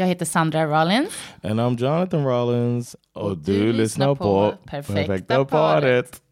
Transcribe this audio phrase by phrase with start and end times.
[0.00, 1.10] Jag heter Sandra Rollins.
[1.42, 2.96] And I'm Jonathan Rollins.
[3.14, 5.50] Och, du du, lyssnar lyssnar på på Perfekta Perfekta paret.
[5.50, 6.22] paret.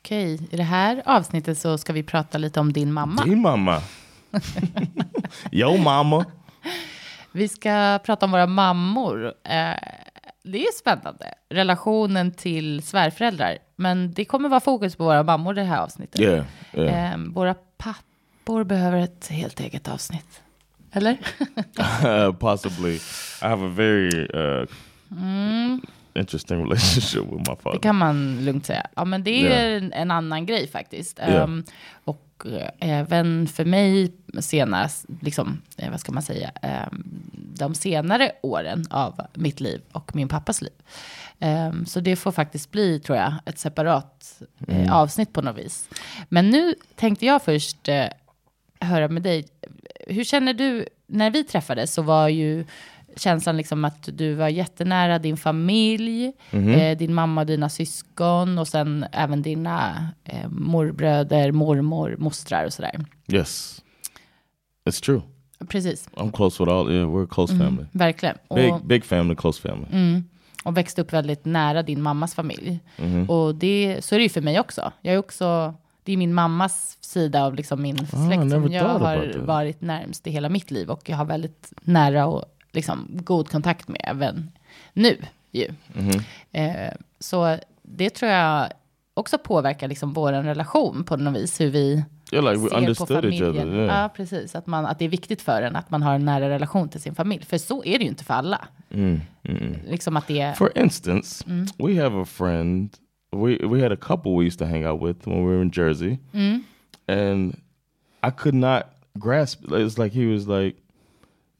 [0.00, 3.24] Okej, i det här avsnittet så ska vi prata lite om din mamma.
[3.24, 3.82] Din mamma.
[5.52, 6.24] Yo mamma.
[7.32, 9.34] Vi ska prata om våra mammor.
[9.44, 10.01] Eh,
[10.44, 11.34] det är spännande.
[11.50, 13.58] Relationen till svärföräldrar.
[13.76, 16.20] Men det kommer vara fokus på våra mammor det här avsnittet.
[16.20, 17.12] Yeah, yeah.
[17.12, 20.42] Eh, våra pappor behöver ett helt eget avsnitt.
[20.92, 21.16] Eller?
[22.04, 22.94] Uh, possibly.
[22.94, 23.00] I
[23.46, 24.66] have a very uh,
[26.14, 27.78] interesting relationship with my Det father.
[27.78, 28.86] kan man lugnt säga.
[28.96, 29.76] Ja, men det är Ja.
[29.76, 31.18] en, en annan grej faktiskt.
[31.18, 31.64] Ehm,
[32.04, 32.31] och
[32.78, 39.20] även för mig senast, liksom, eh, vad ska man säga, ehm, de senare åren av
[39.34, 40.72] mitt liv och min pappas liv.
[41.40, 45.88] Ehm, så det får faktiskt bli, tror jag, ett separat eh, avsnitt på något vis.
[46.28, 48.06] Men nu tänkte jag först eh,
[48.80, 49.48] höra med dig.
[50.06, 52.64] Hur känner du, när vi träffades så var ju
[53.16, 58.68] känslan liksom att du var jättenära din familj, eh, din mamma och dina syskon och
[58.68, 63.04] sen även dina eh, morbröder, mormor, mostrar och sådär.
[63.28, 63.82] Yes.
[64.84, 65.22] It's true.
[65.68, 67.84] Precis, I'm close with all, yeah, we're a close family.
[67.92, 68.36] verkligen.
[68.54, 70.22] Big, Och, big family, close family.
[70.64, 72.80] och växte upp väldigt nära din mammas familj.
[72.96, 73.28] Mm-hmm.
[73.28, 74.92] Och det, så är det ju för mig också.
[75.02, 78.84] Jag är också, det är min mammas sida av liksom min släkt Ah, som jag
[78.84, 80.90] har varit närmst i hela mitt liv.
[80.90, 84.50] Och jag har väldigt nära och liksom god kontakt med även
[84.92, 85.16] nu.
[85.50, 85.68] Ju.
[85.94, 86.22] Mm-hmm.
[86.52, 88.68] Eh, så det tror jag
[89.14, 91.60] också påverkar liksom vår relation på något vis.
[91.60, 93.50] Hur vi Yeah, like ser på familjen.
[93.50, 93.66] other.
[93.66, 94.02] Yeah.
[94.02, 94.54] Ja, precis.
[94.54, 97.00] Att, man, att det är viktigt för en att man har en nära relation till
[97.00, 97.44] sin familj.
[97.44, 98.68] För så är det ju inte för alla.
[99.86, 100.52] Liksom att det är...
[100.52, 101.44] For instance,
[101.78, 102.90] we have a friend.
[103.32, 105.72] We we had a couple we used to hang out with when we were in
[105.74, 106.18] Jersey,
[107.08, 107.56] and
[108.26, 108.82] I could not
[109.14, 109.64] grasp.
[109.64, 110.76] It's like he was like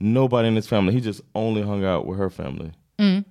[0.03, 0.93] nobody in his family.
[0.95, 2.71] He just only hung out with her family.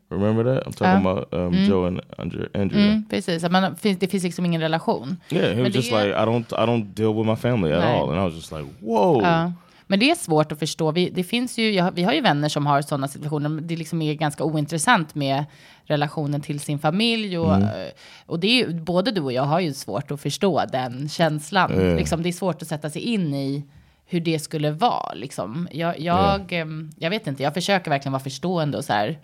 [0.10, 0.68] Remember that?
[0.68, 2.86] I'm talking about um, Joe and Andre, Andrea.
[2.92, 5.18] Mm, precis, man, det finns liksom ingen relation.
[5.30, 7.72] Yeah, he Men was just är- like I don't I don't deal with my family
[7.74, 8.00] at Nej.
[8.00, 9.22] all, and I was just like, whoa.
[9.22, 9.52] Ja.
[9.88, 10.92] Men det är svårt att förstå.
[10.92, 13.50] Vi, det finns ju, jag, vi har ju vänner som har sådana situationer.
[13.62, 15.46] Det liksom är ganska ointressant med
[15.86, 17.38] relationen till sin familj.
[17.38, 17.68] Och, Mm.
[17.68, 17.92] eh,
[18.26, 21.72] och det är både du och jag har ju svårt att förstå den känslan.
[21.76, 21.96] Ja.
[21.96, 23.64] Liksom, det är svårt att sätta sig in i
[24.12, 25.14] hur det skulle vara.
[25.14, 25.68] Liksom.
[25.72, 29.20] Jag, jag, ehm, jag vet inte, jag försöker verkligen vara förstående och så här.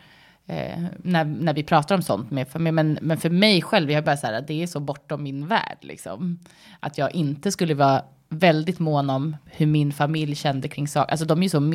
[0.46, 2.48] Eh, när, när vi pratar om sånt med.
[2.74, 5.24] Men, men för mig själv, jag är bara så här, att det är så bortom
[5.24, 5.78] min värld.
[5.82, 6.40] Liksom.
[6.80, 11.12] Att jag inte skulle vara väldigt mån om hur min familj kände kring saker.
[11.12, 11.74] Alltså de är ju så,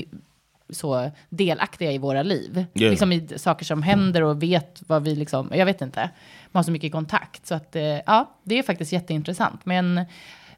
[0.70, 2.64] så delaktiga i våra liv.
[2.74, 2.90] Yeah.
[2.90, 6.00] Liksom i saker som händer och vet vad vi liksom, jag vet inte.
[6.46, 7.46] Man har så mycket kontakt.
[7.46, 9.66] Så att, eh, ja, det är faktiskt jätteintressant.
[9.66, 10.04] Men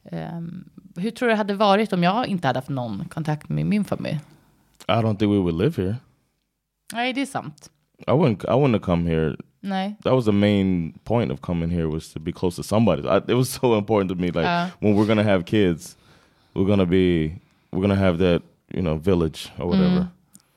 [0.04, 0.64] ehm,
[0.96, 3.84] hur tror du det hade varit om jag inte hade haft någon kontakt med min
[3.84, 4.20] familj?
[4.88, 5.96] I don't think we would live here.
[6.92, 7.70] Nej, det är sant.
[7.98, 8.44] I wouldn't.
[8.44, 9.96] I wouldn't have come here Nej.
[10.02, 13.02] that was the main point of coming here was to be close to somebody.
[13.02, 14.26] I, it was so important to me.
[14.26, 14.66] Like Uh.
[14.80, 15.96] when we're gonna have kids,
[16.54, 17.28] we're gonna be
[17.72, 18.42] we're gonna have that
[18.74, 20.06] you know village or whatever.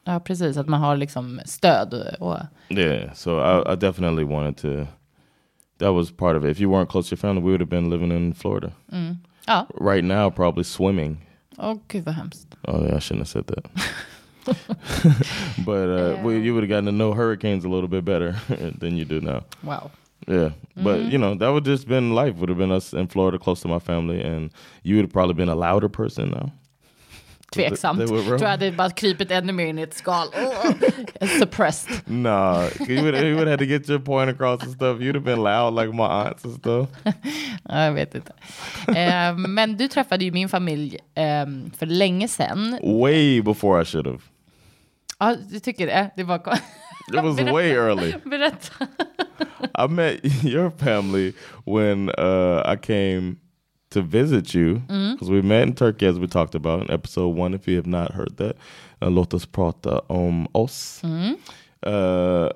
[0.03, 0.57] Ja, precis.
[0.57, 2.37] Att man har liksom stöd och...
[2.69, 3.13] Yeah.
[3.13, 4.87] So I, I definitely wanted to.
[5.79, 6.51] That was part of it.
[6.51, 8.71] If you weren't close to your family, we would have been living in Florida.
[9.47, 9.65] Ja.
[9.75, 11.17] Right now, probably swimming.
[11.57, 12.55] Åh, gud vad hemskt.
[12.67, 13.65] Oh yeah, I shouldn't have said that.
[15.65, 18.35] but uh, well, you would have gotten to know hurricanes a little bit better
[18.79, 19.43] than you do now.
[19.63, 19.91] Wow.
[20.27, 22.35] Yeah, but you know that would just been life.
[22.35, 24.51] Would have been us in Florida, close to my family, and
[24.83, 26.51] you would have probably been a louder person now.
[27.53, 27.99] Tveksamt.
[27.99, 28.25] they wrong.
[28.25, 30.27] Tror jag hade bara krypit ännu mer in i ett skal.
[30.35, 32.01] Åh, suppressed.
[32.05, 34.99] Nah, you would you would have to get your point across and stuff.
[34.99, 36.89] You'd have been loud like my aunts and stuff.
[37.69, 38.33] Ja, Jag vet inte.
[38.87, 41.45] Eh, men du träffade ju min familj eh,
[41.77, 42.79] för länge sedan.
[42.83, 44.19] Way before I should have.
[45.19, 46.09] Ja, du tycker det?
[46.15, 46.37] Det var
[47.13, 48.13] It was way early.
[48.25, 48.87] Berätta.
[49.85, 51.33] I met your family
[51.65, 53.35] when uh, I came
[53.89, 57.53] to visit you because we met in Turkey as we talked about in episode one.
[57.53, 58.57] If you have not heard that,
[59.01, 61.01] uh, låt oss prata om oss.
[61.83, 62.49] Uh,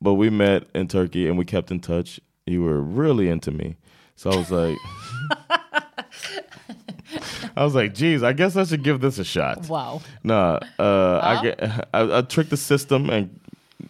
[0.00, 2.20] but we met in Turkey and we kept in touch.
[2.46, 3.76] You were really into me,
[4.16, 4.78] so I was like,
[7.56, 9.68] I was like, geez, I guess I should give this a shot.
[9.68, 10.00] Wow.
[10.22, 13.38] Nah, uh, I get I, I tricked the system and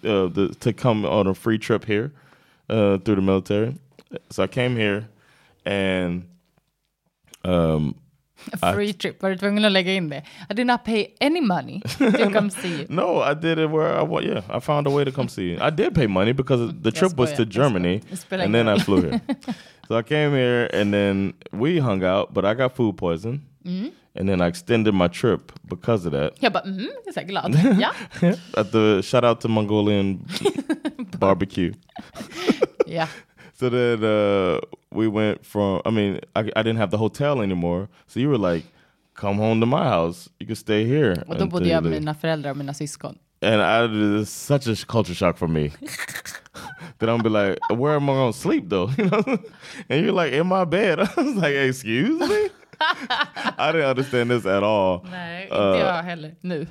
[0.04, 2.12] uh, the, to come on a free trip here
[2.68, 3.76] uh, through the military.
[4.30, 5.08] So I came here
[5.64, 6.26] and
[7.44, 7.94] um,
[8.52, 10.22] A free trip, var du tvungen att lägga in det?
[10.50, 12.86] I did not pay any money to come see you.
[12.88, 15.58] no, I did it where I yeah I found a way to come see you.
[15.60, 17.44] I did pay money because the trip was to.
[17.44, 19.20] Germany and then I flew here.
[19.88, 23.42] so I came here and then we hung out, but I got food poison.
[23.64, 23.92] Mm.
[24.14, 26.32] And then I extended my trip because of that.
[26.40, 27.78] Jag bara, mm, jag är så glad.
[27.80, 27.92] Ja,
[28.56, 30.26] At the shout out to Mongolian
[31.18, 31.72] barbecue.
[32.86, 33.08] ja.
[33.58, 34.60] So then uh,
[34.92, 35.82] we went from.
[35.84, 37.88] I mean, I, I didn't have the hotel anymore.
[38.06, 38.64] So you were like,
[39.14, 40.30] "Come home to my house.
[40.38, 43.18] You can stay here." Och då bodde jag med leave." mina föräldrar och mina syskon.
[43.42, 45.68] And I, it's such a culture shock for me.
[46.98, 48.90] that I'm be like, where am I gonna sleep though?
[48.98, 49.38] You know?
[49.88, 51.00] and you're like, in my bed.
[51.16, 52.50] I was like, excuse me.
[52.80, 55.06] I didn't understand this at all.
[55.10, 56.66] Nej, inte Uh, jag heller nu.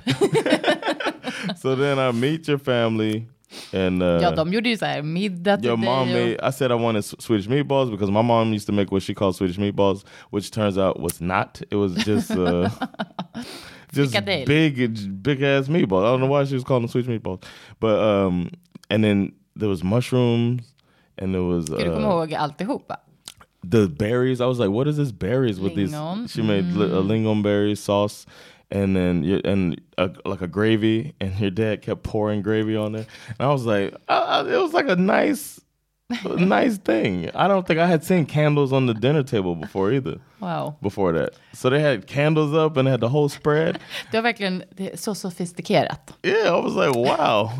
[1.56, 3.26] So then I meet your family,
[3.72, 6.48] and uh, ja, de gjorde ju så här middag till Your mom och- made.
[6.48, 9.36] I said I wanted Swedish meatballs because my mom used to make what she called
[9.36, 11.62] Swedish meatballs, which turns out was not.
[11.70, 12.68] It was just uh,
[13.92, 16.04] just big, big ass meatballs.
[16.04, 17.42] I don't know why she was calling them Swedish meatballs,
[17.80, 18.50] but um,
[18.90, 20.62] and then there was mushrooms,
[21.18, 22.96] and there was Ska du komma uh, ihåg alltihopa?
[23.64, 24.40] the berries.
[24.40, 26.22] I was like, what is this berries with Lingon.
[26.22, 26.30] these?
[26.32, 28.24] She made li- a lingon berry sauce.
[28.70, 32.92] And then you and a, like a gravy, and your dad kept pouring gravy on
[32.92, 33.06] there,
[33.38, 35.58] and I was like, uh, it was like a nice,
[36.36, 37.30] nice thing.
[37.34, 40.20] I don't think I had seen candles on the dinner table before either.
[40.38, 40.76] Wow.
[40.82, 43.78] Before that, so they had candles up and had the whole spread.
[44.10, 44.62] Det var verkligen
[44.94, 46.14] så sofistikerat.
[46.22, 47.50] Yeah, I was like, wow,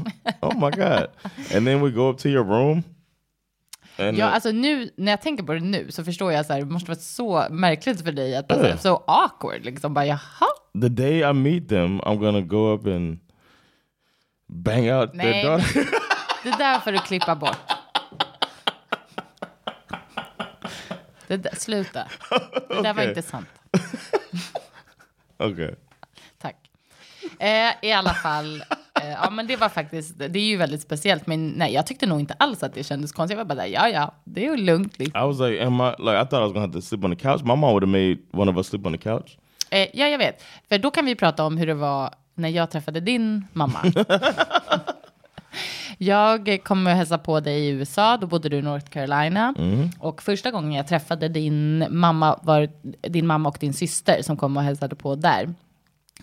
[0.42, 1.08] oh my god.
[1.54, 2.84] And then we go up to your room,
[3.98, 6.60] Ja, uh, alltså nu, när jag tänker på det nu så förstår jag så här,
[6.60, 10.48] det måste vara så märkligt för dig att alltså, så awkward liksom bara jaha.
[10.80, 13.18] The day I meet them, I'm gonna go up and
[14.48, 15.44] bang out their Nej.
[15.44, 15.88] daughter.
[16.42, 17.58] Det där får du klippa bort.
[21.26, 22.04] Det där, sluta.
[22.68, 23.08] Det där var Okej.
[23.08, 23.48] inte sant.
[25.38, 25.74] okay.
[26.38, 26.56] Tack.
[27.38, 28.62] Eh, I alla fall,
[29.02, 31.26] eh, ja men det var faktiskt, det är ju väldigt speciellt.
[31.26, 33.38] Men nej, jag tyckte nog inte alls att det kändes konstigt.
[33.38, 34.98] Jag var bara där, ja ja, det är ju lugnt.
[34.98, 35.22] Liksom.
[35.22, 37.10] I was like, am I like I thought I was gonna have to sleep on
[37.16, 37.40] the couch.
[37.42, 39.38] My mom would have made one of us sleep on the couch.
[39.70, 40.42] Eh, ja, jag vet.
[40.68, 43.78] För då kan vi prata om hur det var när jag träffade din mamma.
[45.98, 49.54] jag kom och hälsade på dig i USA, då bodde du i North Carolina.
[49.98, 52.68] Och första gången jag träffade din mamma var
[53.08, 55.54] din mamma och din syster som kom och hälsade på där.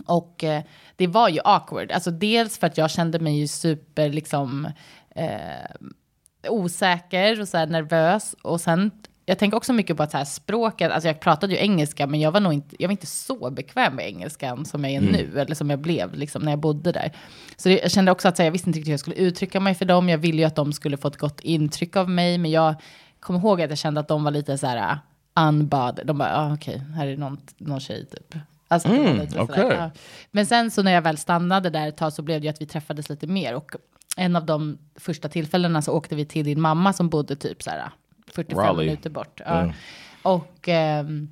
[0.05, 0.63] Och eh,
[0.95, 1.91] det var ju awkward.
[1.91, 4.67] Alltså dels för att jag kände mig ju super liksom
[5.15, 8.35] eh, osäker och så nervös.
[8.41, 8.91] Och sen,
[9.25, 12.19] jag tänker också mycket på att så här språket, alltså jag pratade ju engelska, men
[12.19, 15.39] jag var nog inte, jag var inte så bekväm med engelskan som jag är nu,
[15.39, 17.11] eller som jag blev liksom när jag bodde där.
[17.57, 19.59] Så det, jag kände också att här, jag visste inte riktigt hur jag skulle uttrycka
[19.59, 20.09] mig för dem.
[20.09, 22.75] Jag ville ju att de skulle få ett gott intryck av mig, men jag
[23.19, 24.99] kommer ihåg att jag kände att de var lite så här
[25.35, 25.99] unbad.
[26.05, 28.35] De bara, ah, okej, här är någon, någon tjej typ.
[28.67, 29.77] Alltså, lite sådär, okej.
[29.79, 29.91] ja.
[30.31, 32.61] Men sen så när jag väl stannade där ett tag så blev det ju att
[32.61, 33.55] vi träffades lite mer.
[33.55, 33.71] Och
[34.17, 37.69] en av de första tillfällena så åkte vi till din mamma som bodde typ så
[37.69, 37.89] här
[38.35, 38.85] 45 Raleigh.
[38.85, 39.41] minuter bort.
[39.45, 39.73] Ja.
[40.21, 41.29] Och ehm,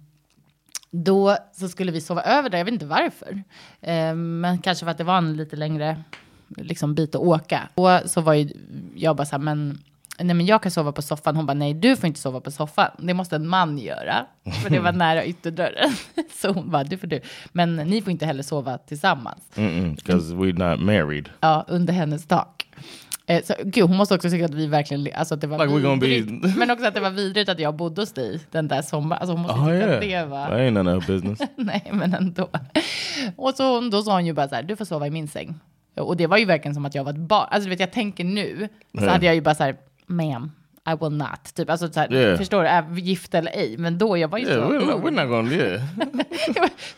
[0.91, 3.43] då så skulle vi sova över där, jag vet inte varför.
[3.81, 6.03] Ehm, men kanske för att det var en lite längre
[6.47, 7.69] liksom, bit att åka.
[7.75, 8.49] Och så var ju
[8.95, 9.83] jag bara så här, men
[10.19, 11.35] Nej men jag kan sova på soffan.
[11.35, 12.89] Hon bara, nej du får inte sova på soffan.
[12.97, 14.25] Det måste en man göra.
[14.63, 15.91] För det var nära ytterdörren.
[16.31, 17.21] Så hon bara, du får du.
[17.51, 19.39] Men ni får inte heller sova tillsammans.
[19.95, 21.29] Because we're not married.
[21.39, 22.67] Ja, under hennes tak.
[23.25, 26.05] Eh, så, gud, hon måste också tycka att vi verkligen, alltså att det var Like
[26.05, 26.57] vidrigt.
[26.57, 29.21] Men också att det var vidrigt att jag bodde hos dig den där sommaren.
[29.21, 30.45] Alltså hon måste Oh tycka yeah, att det var...
[30.47, 31.39] that ain't none of business.
[31.55, 32.49] Nej, men ändå.
[33.35, 35.55] Och så, då sa hon ju bara så här, du får sova i min säng.
[35.95, 37.47] Och det var ju verkligen som att jag var ett barn.
[37.51, 39.75] Alltså du vet, jag tänker nu, så hade jag ju bara så här,
[40.07, 40.49] ma'am,
[40.85, 41.55] I will not.
[41.55, 42.37] Typ, alltså så här, Yeah.
[42.37, 43.77] förstår du, gift eller ej?
[43.77, 45.51] Men då, jag var ju yeah, så we're not, we're not gonna.
[45.51, 45.81] Yeah,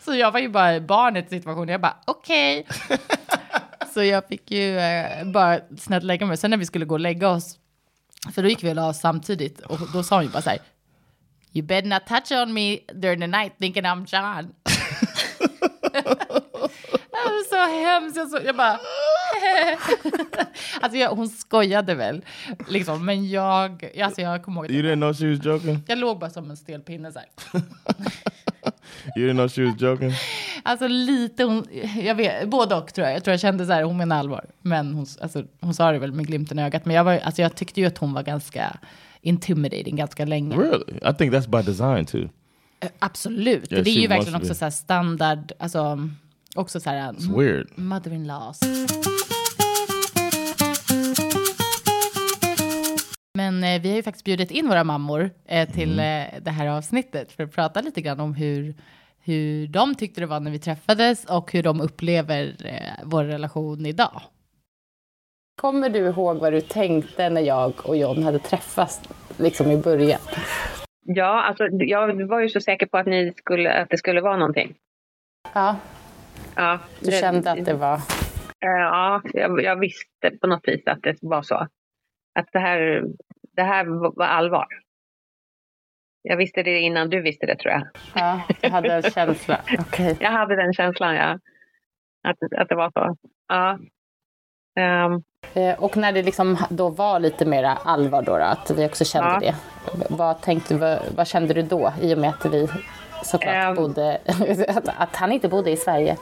[0.04, 1.68] så jag var ju bara barnet i situationen.
[1.68, 2.66] Jag bara, okej.
[3.96, 6.36] så jag fick ju eh, bara snällt lägga mig.
[6.36, 7.58] Sen när vi skulle gå och lägga oss,
[8.34, 9.60] för då gick vi och la oss samtidigt.
[9.60, 10.58] Och då sa hon ju bara så här,
[11.52, 14.54] You better not touch on me during the night thinking I'm John.
[17.10, 18.16] Det var så hemskt.
[18.16, 18.72] Jag, så, jag bara...
[20.80, 22.24] alltså jag, hon skojade väl,
[22.68, 25.84] liksom, men jag, alltså jag kommer ihåg you didn't know she was joking.
[25.86, 27.28] jag låg bara som en stel pinne så här.
[29.16, 30.12] You didn't know she was joking?
[30.62, 31.66] Alltså lite, hon,
[32.02, 33.16] jag vet, både och tror jag.
[33.16, 34.44] Jag tror jag kände så här, hon menar allvar.
[34.62, 36.84] Men hon, alltså, hon sa det väl med glimten i ögat.
[36.84, 38.76] Men jag, var, alltså, jag tyckte ju att hon var ganska
[39.20, 40.56] intimidating ganska länge.
[40.56, 40.98] Really?
[41.10, 42.22] I think that's by design too.
[42.22, 43.72] Uh, absolut.
[43.72, 46.08] Yeah, det är ju verkligen också så här standard, alltså
[46.54, 47.12] också så här.
[47.12, 47.66] It's weird.
[47.74, 48.60] Mother-in-laws.
[53.36, 56.34] Men eh, vi har ju faktiskt bjudit in våra mammor eh, till mm.
[56.34, 58.74] eh, det här avsnittet för att prata lite grann om hur,
[59.24, 63.86] hur de tyckte det var när vi träffades och hur de upplever eh, vår relation
[63.86, 64.22] idag.
[65.60, 69.02] Kommer du ihåg vad du tänkte när jag och John hade träffats
[69.38, 70.20] liksom i början?
[71.06, 74.36] Ja, alltså jag var ju så säker på att, ni skulle, att det skulle vara
[74.36, 74.74] någonting.
[75.54, 75.76] Ja.
[76.56, 77.94] ja du det, kände att det var...
[78.64, 81.66] Eh, ja, jag, jag, visste på något vis att det var så.
[82.38, 83.04] Att det här,
[83.56, 83.84] det här
[84.16, 84.66] var allvar.
[86.22, 87.82] Jag visste det innan du visste det tror jag.
[88.14, 89.60] Ja, du hade en känsla.
[89.78, 90.16] Okay.
[90.20, 91.38] Jag hade den känslan, ja.
[92.28, 93.16] Att, att det var så.
[93.48, 93.78] Ja.
[94.78, 95.22] Um.
[95.78, 99.30] Och när det liksom då var lite mer allvar då, då att vi också kände
[99.30, 99.38] ja.
[99.40, 99.54] det.
[100.10, 102.68] Vad, tänkte, vad, vad, kände du då i och med att vi
[103.24, 103.74] såklart um.
[103.74, 104.20] bodde,
[104.96, 106.16] att han inte bodde i Sverige?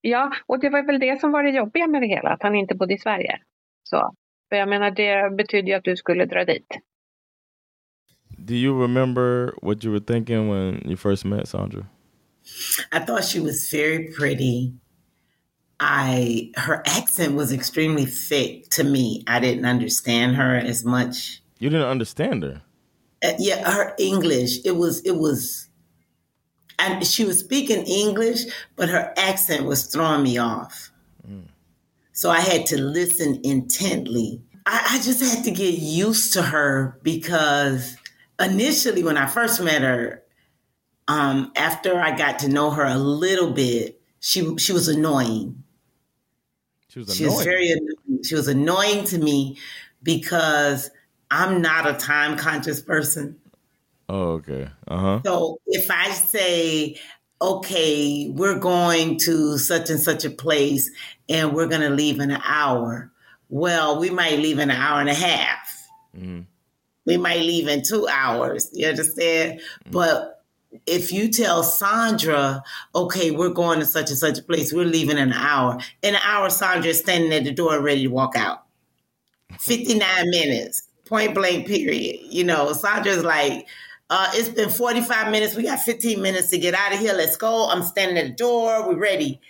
[0.00, 2.54] Ja, och det var väl det som var det jobbiga med det hela, att han
[2.54, 3.38] inte bodde i Sverige.
[3.82, 4.14] Så.
[4.48, 6.66] För jag menar, det betyder ju att du skulle dra dit.
[8.38, 11.86] Do you remember what you were thinking when you first met Sandra?
[12.92, 14.72] I thought she was very pretty.
[15.80, 19.24] I her accent was extremely thick to me.
[19.26, 21.42] I didn't understand her as much.
[21.58, 22.62] You didn't understand her.
[23.24, 24.64] Uh, yeah, her English.
[24.64, 25.68] It was it was,
[26.78, 28.44] and she was speaking English,
[28.76, 30.92] but her accent was throwing me off.
[31.28, 31.48] Mm.
[32.16, 34.40] So I had to listen intently.
[34.64, 37.94] I, I just had to get used to her because
[38.40, 40.22] initially, when I first met her,
[41.08, 45.62] um, after I got to know her a little bit, she she was annoying.
[46.88, 47.18] She was annoying.
[47.18, 48.24] She was very annoying.
[48.24, 49.58] She was annoying to me
[50.02, 50.90] because
[51.30, 53.38] I'm not a time conscious person.
[54.08, 54.70] Oh, okay.
[54.88, 55.20] Uh huh.
[55.22, 56.98] So if I say,
[57.42, 60.90] okay, we're going to such and such a place
[61.28, 63.10] and we're going to leave in an hour,
[63.48, 65.88] well, we might leave in an hour and a half.
[66.16, 66.42] Mm-hmm
[67.06, 68.68] we might leave in two hours.
[68.72, 69.60] You understand?
[69.60, 69.92] Mm-hmm.
[69.92, 70.44] But
[70.86, 72.62] if you tell Sandra,
[72.94, 75.78] okay, we're going to such and such a place, we're leaving in an hour.
[76.02, 78.64] In an hour, Sandra is standing at the door ready to walk out.
[79.60, 82.20] 59 minutes, point blank, period.
[82.28, 83.66] You know, Sandra's like,
[84.10, 85.56] uh, it's been 45 minutes.
[85.56, 87.14] We got 15 minutes to get out of here.
[87.14, 87.70] Let's go.
[87.70, 88.86] I'm standing at the door.
[88.86, 89.40] We're ready.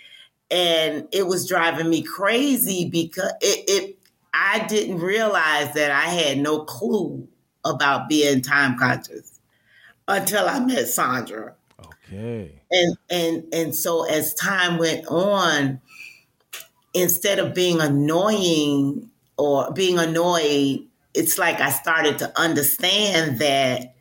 [0.49, 3.99] And it was driving me crazy because it, it
[4.33, 7.27] I didn't realize that I had no clue
[7.65, 9.39] about being time conscious
[10.07, 11.55] until I met Sandra.
[11.79, 12.53] Okay.
[12.71, 15.81] And and and so as time went on,
[16.93, 23.95] instead of being annoying or being annoyed, it's like I started to understand that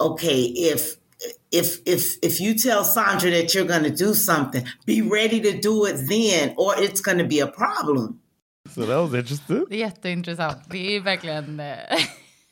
[0.00, 0.96] okay, if
[1.50, 5.52] if if if you tell Sandra that you're going to do something, be ready to
[5.52, 8.18] do it then, or it's going to be a problem.
[8.74, 9.66] So that was interesting.
[9.70, 10.58] Jätteintressant.
[10.70, 11.76] Det är verkligen eh,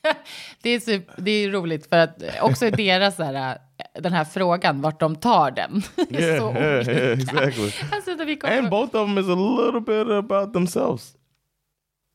[0.63, 4.25] det, är super, det är roligt för att också deras så här, eh, den här
[4.25, 5.83] frågan, vart de tar den.
[6.11, 7.73] Yeah, så yeah, yeah, exactly.
[7.93, 11.15] alltså, And both of them is a little bit about themselves.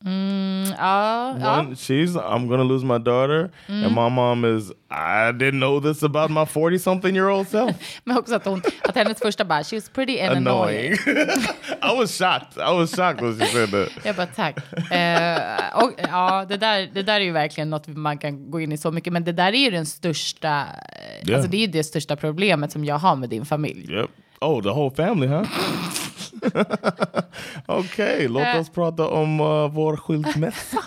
[0.04, 1.76] Mm, ja, One, ja.
[1.76, 3.50] She's, I'm gonna lose my daughter.
[3.68, 3.86] Mm.
[3.86, 7.76] And my mom is, I didn't know this about my 40 something year old self.
[8.04, 10.96] Men också att, hon, att hennes första bara, she was pretty and annoying.
[11.08, 11.46] annoying.
[11.82, 12.58] I was shocked.
[12.58, 14.06] I was shocked when she said that.
[14.06, 14.58] Jag bara, tack.
[14.58, 18.72] Uh, och, ja, det där, det där är ju verkligen något man kan gå in
[18.72, 19.14] i så mycket.
[19.14, 21.36] Men det där är ju den största, yeah.
[21.36, 23.94] alltså det är ju det största problemet som jag har med din familj.
[23.94, 24.10] Yep.
[24.42, 25.44] Oh, the whole family, huh?
[27.66, 28.60] Okej, okay, låt eh.
[28.60, 30.84] oss prata om uh, vår skilsmässa.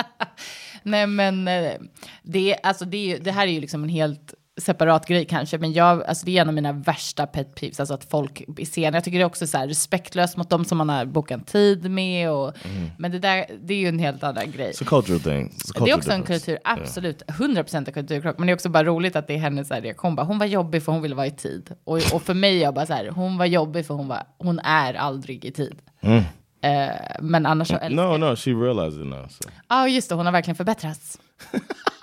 [0.82, 1.72] Nej, men eh,
[2.22, 6.04] det, alltså det, det här är ju liksom en helt separat grej kanske, men jag,
[6.04, 8.96] alltså det är en av mina värsta pet peeves, alltså att folk är sena.
[8.96, 11.90] Jag tycker det är också så här respektlöst mot dem som man har bokat tid
[11.90, 12.30] med.
[12.30, 12.90] Och, mm.
[12.98, 14.72] Men det där, det är ju en helt annan grej.
[14.72, 15.46] It's a cultural thing.
[15.46, 16.12] A cultural det är också difference.
[16.12, 17.22] en kultur, absolut.
[17.28, 17.40] Yeah.
[17.40, 18.38] 100% en kulturkrock.
[18.38, 20.16] Men det är också bara roligt att det är hennes reaktion.
[20.16, 21.70] Bara, hon var jobbig för hon ville vara i tid.
[21.84, 24.58] Och, och för mig, jag bara så här, hon var jobbig för hon, var, hon
[24.58, 25.78] är aldrig i tid.
[26.00, 26.18] Mm.
[26.18, 29.18] Uh, men annars så älskar No, no, she realized it now.
[29.18, 29.48] Ja, so.
[29.66, 30.14] ah, just det.
[30.14, 31.18] Hon har verkligen förbättrats.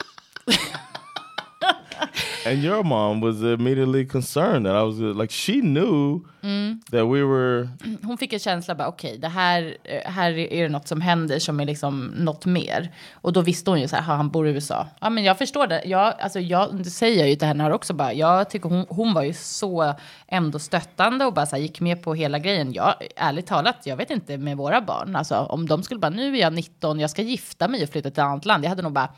[2.45, 6.81] and your mom was immediately concerned that I was like she knew Mm.
[6.91, 7.97] that we were mm.
[8.03, 11.01] Hon fick en känsla bara okej, okay, det här, eh, här är det något som
[11.01, 12.91] händer som är liksom något mer.
[13.13, 14.87] Och då visste hon ju så här, han bor i USA.
[15.01, 15.81] Ja men jag förstår det.
[15.85, 18.13] Jag, alltså, jag, det säger jag ju till henne här också bara.
[18.13, 19.93] Jag tycker hon, hon var ju så
[20.27, 22.73] ändå stöttande och bara så här, gick med på hela grejen.
[22.73, 25.15] Jag, ärligt talat, jag vet inte med våra barn.
[25.15, 28.09] Alltså om de skulle bara, nu är jag 19, jag ska gifta mig och flytta
[28.09, 28.63] till ett annat land.
[28.63, 29.09] Jag hade nog bara,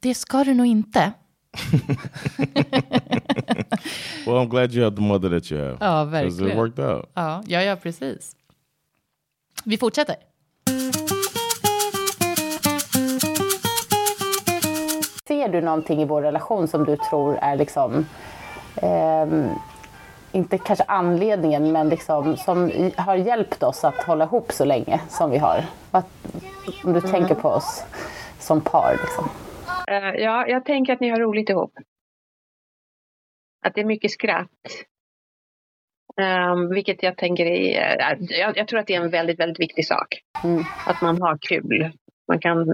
[0.00, 1.12] det ska du nog inte.
[4.26, 5.76] Well, I'm glad you have the mother that you have.
[5.80, 6.50] Ja, verkligen.
[6.50, 7.08] It worked out.
[7.14, 8.36] Ja, ja, ja precis.
[9.64, 10.16] Vi fortsätter.
[15.28, 18.06] Ser du någonting i vår relation som du tror är liksom
[18.76, 19.48] ehm,
[20.32, 25.30] inte kanske anledningen, men liksom som har hjälpt oss att hålla ihop så länge som
[25.30, 25.64] vi har?
[25.90, 26.02] Vad,
[26.84, 27.82] om du tänker på oss
[28.40, 28.96] som par.
[29.02, 29.28] Liksom.
[29.90, 31.72] Eh, ja, jag tänker att ni har roligt ihop.
[33.66, 34.50] Att det är mycket skratt.
[36.20, 39.60] Um, vilket jag tänker är, eh, jag, jag tror att det är en väldigt, väldigt
[39.60, 40.22] viktig sak.
[40.44, 40.64] Mm.
[40.86, 41.92] Att man har kul.
[42.28, 42.66] Man kan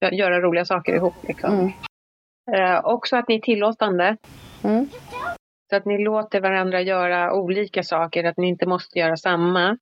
[0.00, 1.14] gö- göra roliga saker ihop.
[1.22, 1.54] Liksom.
[1.54, 1.72] Mm.
[2.52, 4.16] Eh, också att ni är tillåtande.
[4.64, 4.88] Mm.
[5.70, 9.78] Så att ni låter varandra göra olika saker, att ni inte måste göra samma.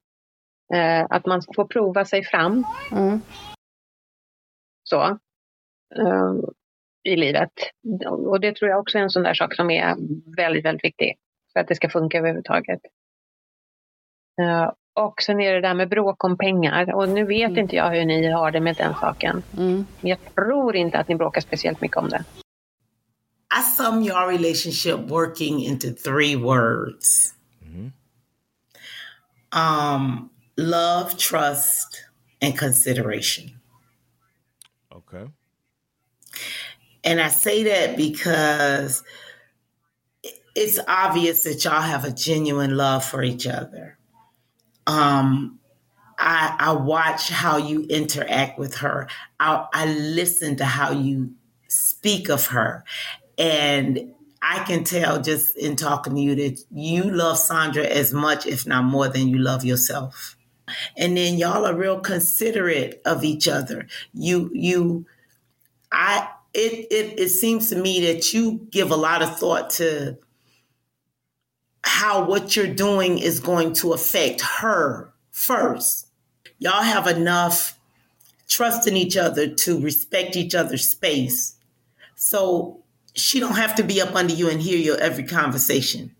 [0.74, 2.64] Eh, att man får prova sig fram.
[2.92, 3.20] Mm.
[4.84, 5.18] Så.
[5.98, 6.34] Eh,
[7.02, 7.52] I livet.
[8.08, 9.96] Och det tror jag också är en sån där sak som är
[10.36, 11.16] väldigt, väldigt viktig.
[11.52, 12.80] För att det ska funka överhuvudtaget.
[14.40, 16.94] Eh, och sen är det där med bråk om pengar.
[16.94, 19.42] Och nu vet inte jag hur ni har det med den saken.
[19.56, 19.86] Mm.
[20.00, 22.24] Men jag tror inte att ni bråkar speciellt mycket om det.
[23.60, 27.34] I sum your relationship working into three words
[29.54, 32.04] um, love, trust,
[32.40, 33.60] and consideration.
[34.90, 35.26] Okay.
[37.02, 39.02] And I say that because
[40.54, 43.98] it's obvious that y'all have a genuine love for each other.
[44.86, 45.58] Um,
[46.18, 49.08] I, I watch how you interact with her.
[49.40, 51.34] I, I listen to how you
[51.68, 52.84] speak of her.
[53.36, 58.46] And I can tell just in talking to you that you love Sandra as much,
[58.46, 60.36] if not more, than you love yourself.
[60.96, 63.86] And then y'all are real considerate of each other.
[64.12, 65.06] You, you,
[65.94, 70.18] I, it, it, it seems to me that you give a lot of thought to
[71.82, 76.08] how what you're doing is going to affect her first.
[76.58, 77.78] Y'all have enough
[78.48, 81.54] trust in each other to respect each other's space.
[82.16, 82.82] So
[83.14, 86.14] she don't have to be up under you and hear your every conversation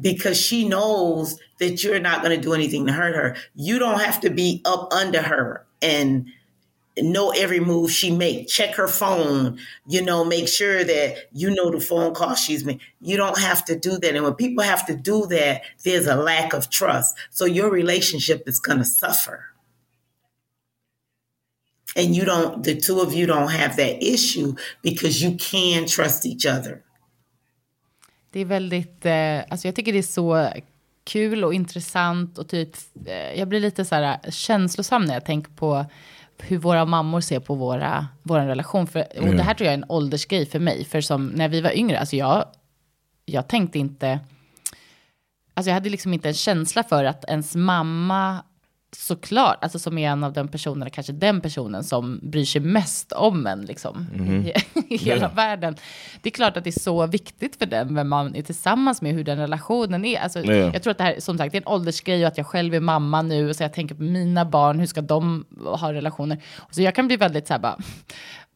[0.00, 3.36] because she knows that you're not going to do anything to hurt her.
[3.54, 6.26] You don't have to be up under her and
[7.02, 8.48] know every move she make.
[8.48, 12.80] Check her phone you know make sure that you know the phone call she's made
[13.00, 14.14] you don't have to do that.
[14.14, 17.16] And when people have to do that there's a lack of trust.
[17.30, 19.44] So your relationship is going to suffer.
[21.94, 26.26] And you don't the two of you don't have that issue because you can trust
[26.26, 26.82] each other.
[28.30, 30.52] Det är väldigt, eh, alltså jag tycker det är så
[31.04, 35.50] kul och intressant och typ, eh, jag blir lite så här känslosam när jag tänker
[35.52, 35.86] på
[36.38, 38.86] hur våra mammor ser på våra, vår relation.
[38.86, 40.84] För, och det här tror jag är en åldersgrej för mig.
[40.84, 42.44] För som när vi var yngre, alltså jag,
[43.24, 44.20] jag tänkte inte,
[45.54, 48.42] alltså jag hade liksom inte en känsla för att ens mamma
[48.96, 53.12] såklart, alltså som är en av de personerna, kanske den personen som bryr sig mest
[53.12, 54.06] om en liksom,
[54.46, 54.52] i,
[54.94, 55.28] i hela Ja.
[55.28, 55.76] världen.
[56.22, 59.14] Det är klart att det är så viktigt för den vem man är tillsammans med,
[59.14, 60.20] hur den relationen är.
[60.20, 60.52] Alltså, Ja.
[60.54, 62.74] Jag tror att det här som sagt det är en åldersgrej och att jag själv
[62.74, 66.42] är mamma nu, så jag tänker på mina barn, hur ska de ha relationer?
[66.70, 67.78] Så jag kan bli väldigt så här bara,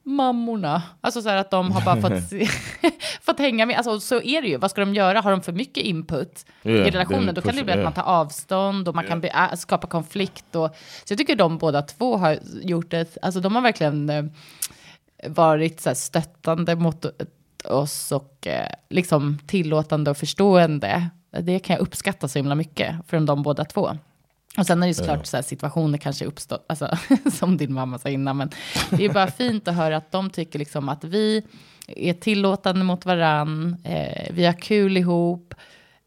[0.03, 0.83] mammorna.
[1.01, 2.49] Alltså så här att de har bara fått, se,
[3.21, 3.77] fått hänga med.
[3.77, 4.57] Alltså så är det ju.
[4.57, 5.21] Vad ska de göra?
[5.21, 7.35] Har de för mycket input Ja, i relationen?
[7.35, 10.55] Då kan det bli att man tar avstånd och man kan bli, äh, skapa konflikt.
[10.55, 14.25] Och, så jag tycker de båda två har gjort ett, alltså de har verkligen eh,
[15.29, 17.07] varit så här stöttande mot
[17.65, 21.11] oss och eh, liksom tillåtande och förstående.
[21.41, 23.91] Det kan jag uppskatta så himla mycket från de båda två.
[24.59, 26.99] Och sen är det såklart så här situationer kanske uppstår, alltså,
[27.33, 28.51] som din mamma sa innan, men
[28.91, 31.47] det är bara fint att höra att de tycker liksom att vi
[31.87, 35.55] är tillåtande mot varann, eh, vi har kul ihop,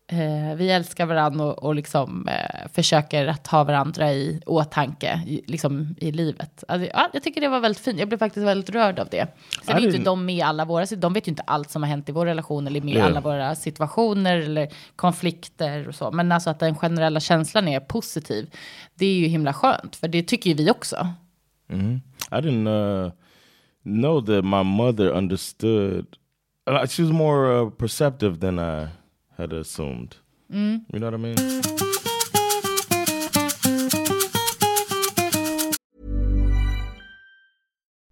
[0.07, 5.43] eh, vi älskar varann och, och liksom, eh, försöker att ha varandra i åtanke i,
[5.47, 6.63] liksom, i livet.
[6.67, 9.27] Alltså, ja, jag tycker det var väldigt fint, jag blev faktiskt väldigt rörd av det.
[9.63, 11.83] Sen är ju inte de med i alla våra, de vet ju inte allt som
[11.83, 16.11] har hänt i vår relation eller med i alla våra situationer eller konflikter och så.
[16.11, 18.49] Men alltså att den generella känslan är positiv,
[18.95, 21.07] det är ju himla skönt, för det tycker ju vi också.
[22.31, 23.11] I didn't uh,
[23.83, 26.05] know that my mother understood
[26.69, 28.87] uh, she was more uh, perceptive than I
[29.37, 30.17] had assumed.
[30.51, 30.83] Mm.
[30.91, 31.83] You know what I mean?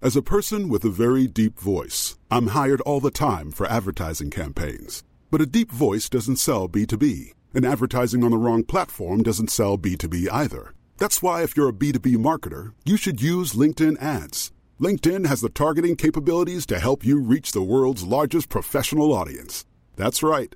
[0.04, 4.32] As a person with a very deep voice, I'm hired all the time for advertising
[4.32, 5.04] campaigns.
[5.30, 9.78] But a deep voice doesn't sell B2B, and advertising on the wrong platform doesn't sell
[9.78, 10.74] B2B either.
[10.98, 14.52] That's why, if you're a B2B marketer, you should use LinkedIn ads.
[14.80, 19.66] LinkedIn has the targeting capabilities to help you reach the world's largest professional audience.
[19.96, 20.56] That's right,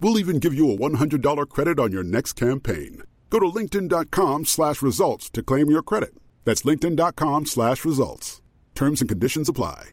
[0.00, 3.02] We'll even give you a $100 credit on your next campaign.
[3.28, 6.14] Go to linkedin.com slash results to claim your credit.
[6.44, 8.40] That's linkedin.com slash results.
[8.74, 9.90] Terms and conditions apply.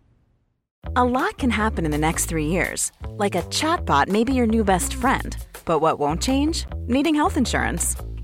[0.96, 2.92] A lot can happen in the next three years.
[3.10, 5.36] Like a chatbot may be your new best friend.
[5.66, 6.66] But what won't change?
[6.88, 7.96] Needing health insurance.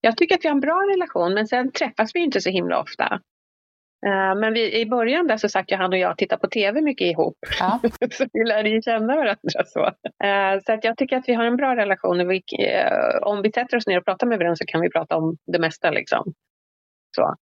[0.00, 2.80] Jag tycker att vi har en bra relation, men sen träffas vi inte så himla
[2.82, 3.20] ofta.
[4.06, 6.48] Eh, Men vi, i början där så satt ju han och jag och tittade på
[6.48, 7.36] tv mycket ihop.
[7.60, 7.80] Ja.
[8.10, 9.84] så vi lärde ju känna varandra så.
[10.24, 12.28] Eh, Så att jag tycker att vi har en bra relation.
[12.28, 15.16] Vi, eh, om vi sätter oss ner och pratar med varandra så kan vi prata
[15.16, 16.32] om det mesta liksom.
[17.16, 17.34] Så.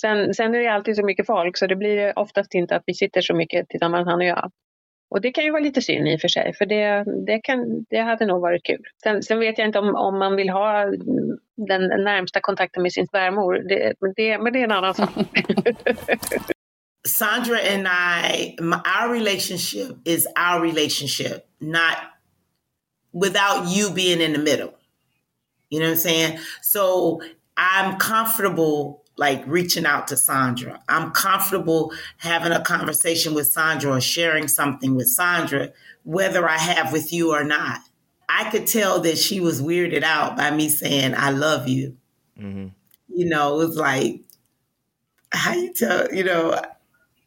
[0.00, 2.94] Sen, sen är det alltid så mycket folk så det blir oftast inte att vi
[2.94, 4.50] sitter så mycket tillsammans han och jag.
[5.10, 7.84] Och det kan ju vara lite synd i och för sig, för det, det, kan,
[7.90, 8.82] det hade nog varit kul.
[9.02, 10.84] Sen, sen vet jag inte om, om man vill ha
[11.68, 15.10] den närmsta kontakten med sin svärmor, det, det, men det är en annan sak.
[17.06, 21.96] Sandra and I, my, our relationship is our relationship, not
[23.12, 24.74] without you being in the middle.
[25.70, 26.38] You know what I'm saying?
[26.62, 27.20] So
[27.56, 30.80] I'm comfortable like reaching out to Sandra.
[30.88, 35.70] I'm comfortable having a conversation with Sandra or sharing something with Sandra,
[36.04, 37.80] whether I have with you or not.
[38.38, 41.96] I could tell that she was weirded out by me saying, I love you.
[42.38, 42.68] Mm-hmm.
[43.08, 44.20] You know, it was like,
[45.32, 46.52] how you tell, you know,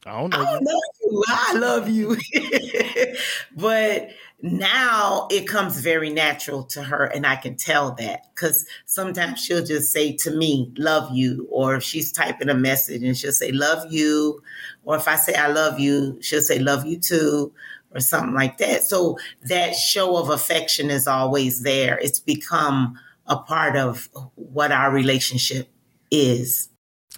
[0.06, 0.40] I don't know.
[0.40, 1.24] I don't know you.
[1.28, 2.18] I love you.
[3.58, 4.10] but
[4.42, 9.66] now it comes very natural to her, and I can tell that because sometimes she'll
[9.66, 11.46] just say to me, Love you.
[11.52, 14.42] Or if she's typing a message and she'll say, Love you.
[14.86, 17.54] Or if I say, I love you, she'll say, Love you too.
[17.96, 18.84] Or something like that.
[18.84, 19.18] So
[19.50, 21.98] that show of affection is always there.
[22.02, 25.68] It's become a part of what our relationship
[26.10, 26.70] is.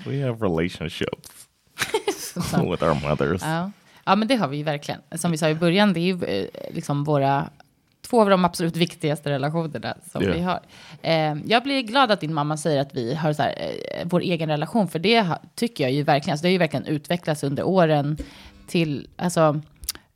[0.05, 1.29] We have relationships
[2.69, 3.41] with our mothers.
[3.41, 3.71] Ja.
[4.05, 5.01] ja, men det har vi ju verkligen.
[5.15, 7.49] Som vi sa i början, det är ju eh, liksom våra
[8.07, 10.31] två av de absolut viktigaste relationerna som Ja.
[10.33, 10.59] vi har.
[11.01, 13.55] Eh, jag blir glad att din mamma säger att vi har så här,
[13.91, 16.33] eh, vår egen relation, för det ha- tycker jag ju verkligen.
[16.33, 18.17] Alltså, det har ju verkligen utvecklats under åren
[18.67, 19.61] till, alltså,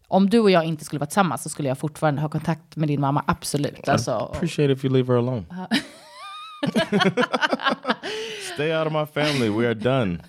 [0.08, 2.88] om du och jag inte skulle vara tillsammans så skulle jag fortfarande ha kontakt med
[2.88, 3.90] din mamma, absolut.
[3.90, 5.46] Alltså, Appreciate if you leave her alone.
[8.54, 9.50] Stay out of my family.
[9.50, 10.20] We are done.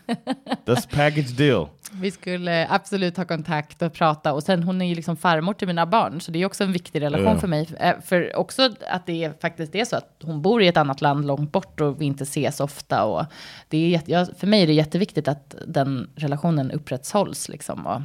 [0.66, 1.68] That's package deal.
[1.92, 4.32] Vi skulle absolut ha kontakt och prata.
[4.32, 6.72] Och sen hon är ju liksom farmor till mina barn, så det är också en
[6.72, 7.38] viktig relation Ja.
[7.38, 7.68] för mig.
[7.80, 11.00] Eh, För också att det är, faktiskt är så att hon bor i ett annat
[11.00, 13.04] land långt bort och vi inte ses ofta.
[13.04, 13.24] Och
[13.68, 17.48] det är för mig är det jätteviktigt att den relationen upprätthålls.
[17.48, 17.86] Liksom.
[17.86, 18.02] Och,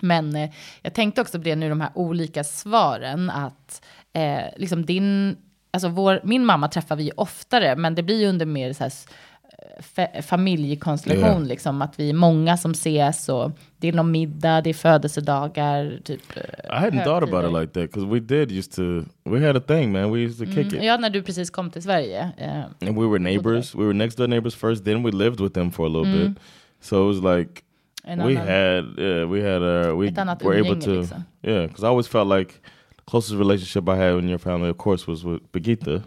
[0.00, 0.50] men eh,
[0.82, 3.82] jag tänkte också på det nu, de här olika svaren, att
[4.12, 5.36] eh, liksom din,
[5.70, 8.92] alltså vår, min mamma träffar vi oftare, men det blir ju under mer så här,
[9.94, 11.48] fa- familjekonstellation, Ja.
[11.48, 15.98] liksom, att vi är många som ses och det är någon middag, det är födelsedagar,
[16.04, 16.20] typ.
[16.36, 19.04] eh, I hadn't thought about it like that because we did used to.
[19.30, 20.12] We had a thing, man.
[20.12, 20.82] We used to kick it.
[20.82, 22.30] Ja, när du precis kom till Sverige.
[22.36, 23.74] Eh, And we were neighbors.
[23.74, 24.84] We were next door neighbors first.
[24.84, 26.38] Then we lived with them for a little bit.
[26.80, 27.62] So it was like
[28.04, 30.10] en we annan- had, yeah, we had, uh, we
[30.42, 31.26] were able to, liksom.
[31.42, 31.66] yeah.
[31.66, 32.60] Because I always felt like
[32.96, 36.02] the closest relationship I had in your family, of course, was with Birgitta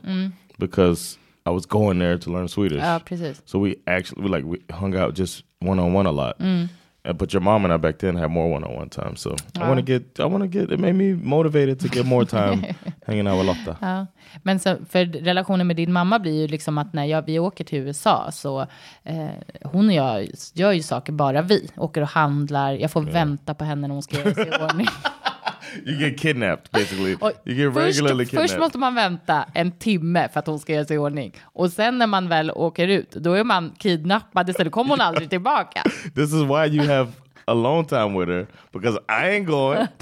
[0.59, 2.79] because I was going there to learn Swedish.
[2.81, 3.41] Ja, precis.
[3.45, 6.35] So we actually we like we hung out just one on one a lot.
[6.39, 6.67] Uh,
[7.11, 9.15] but your mom and I back then had more one on one time.
[9.15, 12.05] So I want to get I want to get it made me motivated to get
[12.05, 12.65] more time
[13.07, 13.77] hanging out with Lotta.
[13.81, 14.07] Ja.
[14.43, 17.63] Men så, för relationen med din mamma blir ju liksom att när jag, vi åker
[17.63, 18.61] till USA så
[19.03, 19.27] eh,
[19.63, 21.69] hon och jag gör ju saker bara vi.
[21.77, 24.87] Åker och handlar, jag får vänta på henne när hon ska göra sig i ordning.
[25.85, 27.15] You get kidnapped basically.
[27.15, 28.49] Och you get regularly först, kidnapped.
[28.49, 31.33] först måste man vänta en timme för att hon ska göra sig i ordning.
[31.43, 35.29] Och sen när man väl åker ut, då är man kidnappad, då kommer hon aldrig
[35.29, 35.83] tillbaka.
[36.15, 37.11] This is why you have
[37.45, 39.87] alone time with her because I ain't going.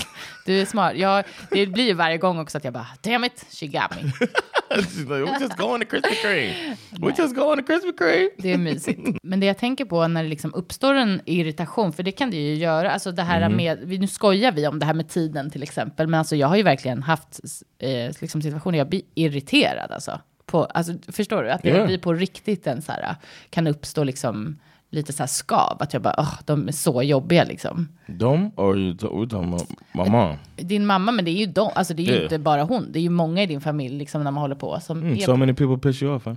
[0.46, 0.96] Du är smart.
[0.96, 4.12] Jag, det blir ju varje gång också att jag bara, damn it, she got me.
[4.76, 6.76] She's like, we just going to Krispy Kreme.
[6.92, 8.30] We just going to Krispy Kreme.
[8.38, 9.00] Det är mysigt.
[9.24, 12.38] Men det jag tänker på när det liksom uppstår en irritation, för det kan det
[12.38, 15.50] ju göra, alltså det här med, vi- nu skojar vi om det här med tiden
[15.52, 17.40] till exempel, men alltså jag har ju verkligen haft
[17.80, 20.20] eh, liksom situationer jag blir irriterad alltså.
[20.46, 21.50] På, alltså förstår du?
[21.52, 21.86] Att det Ja.
[21.86, 23.16] blir på riktigt en så här,
[23.50, 24.60] kan uppstå liksom
[24.94, 27.88] lite så här skav, att jag bara, de är så jobbiga liksom.
[28.98, 30.36] Talking about my mom?
[30.56, 32.24] Din mamma, men det är ju de, alltså det är ju Ja.
[32.24, 34.80] inte bara hon, det är ju många i din familj liksom när man håller på
[34.80, 36.34] som Mm, är so many people piss you off, huh?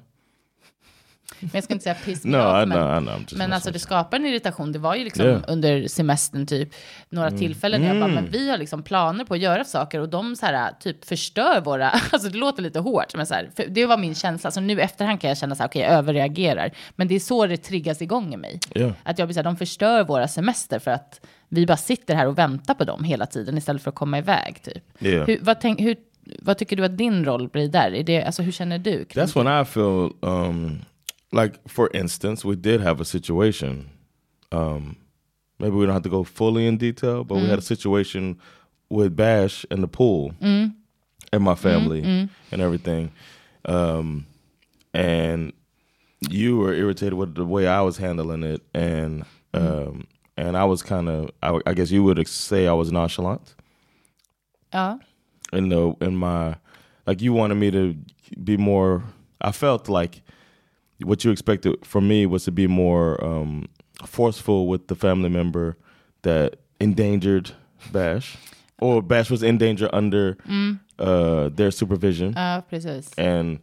[1.41, 3.79] Men jag ska inte säga piss me No, off, I men, just men alltså det
[3.79, 4.73] skapar en irritation.
[4.73, 5.43] Det var ju liksom Yeah.
[5.49, 6.75] under semestern typ
[7.09, 10.09] några tillfällen där jag bara, men vi har liksom planer på att göra saker och
[10.09, 13.87] de så här typ förstör våra, alltså det låter lite hårt, men så här, det
[13.87, 14.51] var min känsla.
[14.51, 16.71] Så nu efterhand kan jag känna så här, okej jag överreagerar.
[16.97, 18.61] Men det är så det triggas igång i mig.
[18.75, 18.93] Yeah.
[19.03, 22.27] Att jag blir så här, de förstör våra semester för att vi bara sitter här
[22.27, 24.85] och väntar på dem hela tiden istället för att komma iväg typ.
[25.03, 25.27] Yeah.
[25.27, 25.97] Hur, vad, tänk, hur,
[26.39, 27.95] vad tycker du att din roll blir där?
[27.95, 29.05] Är det, alltså hur känner du?
[29.05, 30.85] That's when I feel um,
[31.35, 33.91] like, for instance, we did have a situation.
[34.53, 34.97] Um,
[35.59, 38.39] maybe we don't have to go fully in detail, but we had a situation
[38.89, 42.03] with Bash in the pool and my family
[42.53, 43.11] and everything.
[43.65, 44.27] Um,
[44.93, 45.53] and
[46.31, 50.83] you were irritated with the way I was handling it, and um, and I was
[50.83, 53.55] kind of, I, I guess you would say I was nonchalant
[54.73, 54.99] Ja.
[55.53, 56.57] in the in my
[57.07, 57.95] like you wanted me to
[58.43, 59.03] be more
[59.41, 60.23] i felt like
[61.05, 63.67] what you expected from me was to be more um
[64.07, 65.75] forceful with the family member
[66.23, 67.51] that endangered
[67.93, 68.37] bash
[68.81, 70.37] or bash was in danger under
[70.99, 73.19] uh their supervision Ja, precis.
[73.19, 73.59] and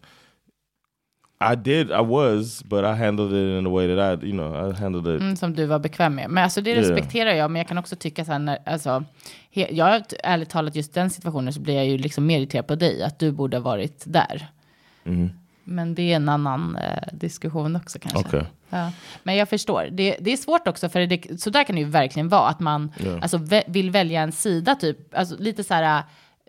[1.40, 4.54] i did i was but i handled it in a way that i you know
[4.70, 6.30] i handled it Mm, som du var bekväm med.
[6.30, 6.82] Men alltså det Yeah.
[6.82, 9.04] respekterar jag, men jag kan också tycka så här, när, alltså,
[9.52, 12.76] he, jag ärligt talat just den situationen så blir jag ju liksom mer irriterad på
[12.76, 14.48] dig, att du borde ha varit där.
[15.04, 15.30] Mm-hmm.
[15.64, 18.20] Men det är en annan eh, diskussion också kanske.
[18.20, 18.44] okay
[18.74, 18.92] Ja.
[19.24, 19.88] Men jag förstår.
[19.92, 22.60] Det, det är svårt också, för det, så där kan det ju verkligen vara, att
[22.60, 23.20] man Ja.
[23.22, 26.04] alltså, vä, vill välja en sida, typ, alltså, lite så här,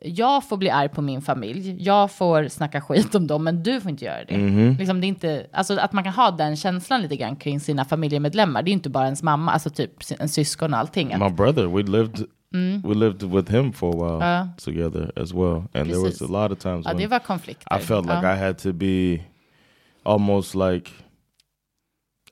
[0.05, 3.81] jag får bli arg på min familj, jag får snacka skit om dem, men du
[3.81, 4.37] får inte göra det.
[4.79, 7.85] Liksom, det är inte, alltså, att man kan ha den känslan lite grann kring sina
[7.85, 11.09] familjemedlemmar, det är inte bara ens mamma, alltså typ en syskon och allting.
[11.19, 12.25] My brother we lived
[12.85, 14.49] we lived with him for a while Ja.
[14.65, 16.31] together as well and there was Precis.
[16.31, 17.77] a lot of times ja, det var konflikter.
[17.77, 18.19] I felt like.
[18.35, 19.19] I had to be
[20.05, 20.91] almost like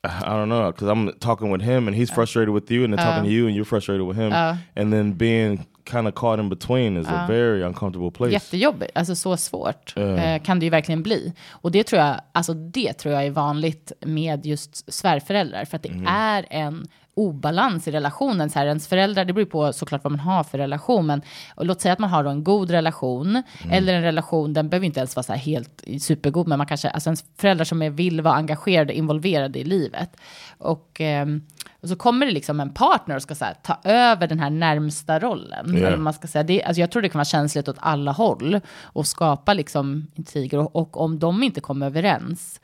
[0.02, 3.04] I don't know because I'm talking with him and he's frustrated with you and then
[3.06, 4.56] talking to you and you're frustrated with him Ja.
[4.76, 8.32] and then being kind of caught in between is a very uncomfortable place.
[8.32, 10.02] Jättejobbigt, alltså så svårt Ja.
[10.02, 11.32] eh, kan det ju verkligen bli.
[11.50, 15.82] Och det tror jag, alltså det tror jag är vanligt med just svärföräldrar, för att
[15.82, 18.50] det är en obalans i relationen.
[18.50, 21.22] Så här, ens föräldrar, det beror ju på såklart vad man har för relation, men
[21.56, 25.16] låt säga att man har en god relation, eller en relation, den behöver inte ens
[25.16, 28.94] vara så helt supergod, men man kanske, alltså ens föräldrar som är, vill vara engagerade,
[28.94, 30.16] involverade i livet.
[30.58, 31.42] Och, ehm,
[31.80, 34.50] och så kommer det liksom en partner och ska så här, ta över den här
[34.50, 35.76] närmsta rollen.
[35.76, 36.42] Eller man ska säga.
[36.42, 40.58] Det, alltså jag tror det kan vara känsligt åt alla håll och skapa liksom intriger.
[40.58, 42.60] Och, och om de inte kommer överens,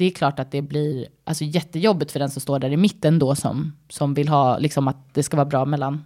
[0.00, 3.18] det är klart att det blir alltså, jättejobbigt för den som står där i mitten
[3.18, 6.04] då som, som vill ha liksom att det ska vara bra mellan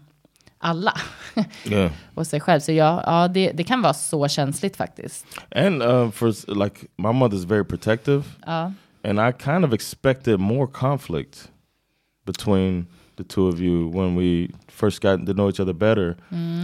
[0.58, 0.92] alla
[1.70, 1.92] Yeah.
[2.14, 2.60] och sig själv.
[2.60, 5.26] Så ja, ja det, det kan vara så känsligt faktiskt.
[5.56, 8.72] And uh, for like my mother's very protective Ja.
[9.04, 11.50] and I kind of expected more conflict
[12.26, 16.16] between the two of you when we first got to know each other better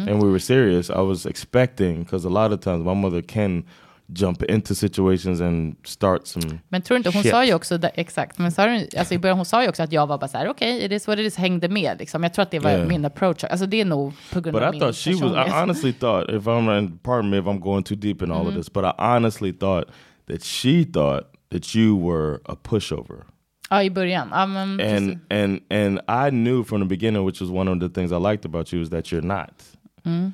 [0.09, 0.91] and we were serious.
[0.91, 3.65] I was expecting because a lot of times my mother can
[4.13, 7.33] jump into situations and start some Men tror inte, hon shit.
[7.33, 8.63] sa ju också, exakt, men sa,
[8.99, 10.87] alltså i början hon sa ju också att jag var bara så här, okej, okay,
[10.87, 12.23] it is what it is, hängde med liksom.
[12.23, 12.89] Jag tror att det var Yeah.
[12.89, 13.45] min approach.
[13.45, 15.49] Alltså det är nog på grund But av I min thought she was.
[15.49, 18.53] I honestly thought, if I'm, pardon me if I'm going too deep in all of
[18.53, 18.57] mm.
[18.57, 19.85] this, but I honestly thought
[20.27, 23.25] that she thought that you were a pushover,
[23.71, 24.29] Ja, i början.
[24.33, 27.89] Ja, men, and and and I knew from the beginning, which was one of the
[27.89, 29.53] things I liked about you, is that you're not,
[30.05, 30.33] mm.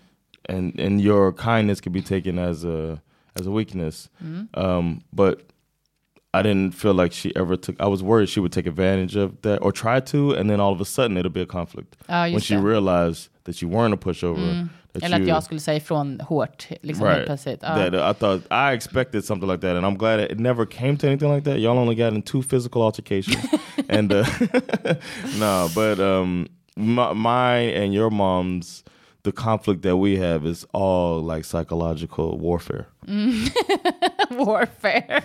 [0.48, 3.00] and and your kindness could be taken as a
[3.36, 4.08] as a weakness,
[4.54, 5.40] um, but.
[6.34, 7.80] I didn't feel like she ever took.
[7.80, 10.70] I was worried she would take advantage of that or try to, and then all
[10.72, 12.60] of a sudden it'll be a conflict Ja, when she det.
[12.62, 14.68] realized that you weren't a pushover.
[14.92, 16.66] That Eller you, att jag skulle säga ifrån hårt.
[16.82, 17.62] Liksom, helt plötsligt.
[17.62, 17.74] Ja.
[17.74, 20.96] That uh, I thought I expected something like that, and I'm glad it never came
[20.98, 21.58] to anything like that.
[21.60, 23.44] Y'all only got in two physical altercations,
[23.88, 24.24] and uh,
[25.38, 28.84] no, but um, my, my and your mom's
[29.22, 32.86] the conflict that we have is all like psychological warfare.
[34.30, 35.22] Warfare.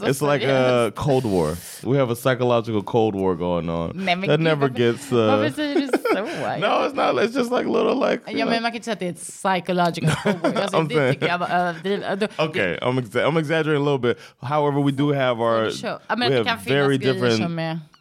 [0.00, 1.56] It's like a cold war.
[1.84, 5.12] We have a psychological cold war going on that never gets.
[5.12, 6.14] Uh, Varför säger du så?
[6.60, 7.22] no, it's not.
[7.24, 8.22] It's just like little like.
[8.38, 11.26] Ja, men man kan inte säga att det är ett psychological cold alltså, I'm saying-
[11.28, 12.22] jag var överdrivet.
[12.38, 14.18] Okay, I'm exa- I'm exaggerating a little bit.
[14.40, 15.68] However, we do have our.
[16.10, 17.40] I mean, we have very different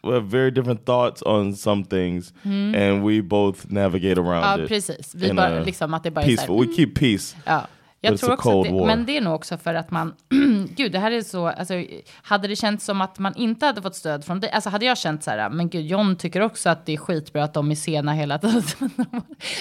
[0.03, 4.67] we have very different thoughts on some things, and we both navigate around Ja, it.
[4.69, 5.15] precis.
[5.15, 6.67] Vi bara, liksom att det bara så här, peaceful.
[6.67, 7.35] We keep peace.
[7.45, 7.67] Ja.
[8.01, 10.13] Jag tror också det, men det är nog också för att man,
[10.75, 11.73] gud det här är så, alltså,
[12.21, 14.97] hade det känts som att man inte hade fått stöd från dig, alltså hade jag
[14.97, 17.75] känt så här, men gud John tycker också att det är skitbra att de är
[17.75, 18.63] sena hela tiden.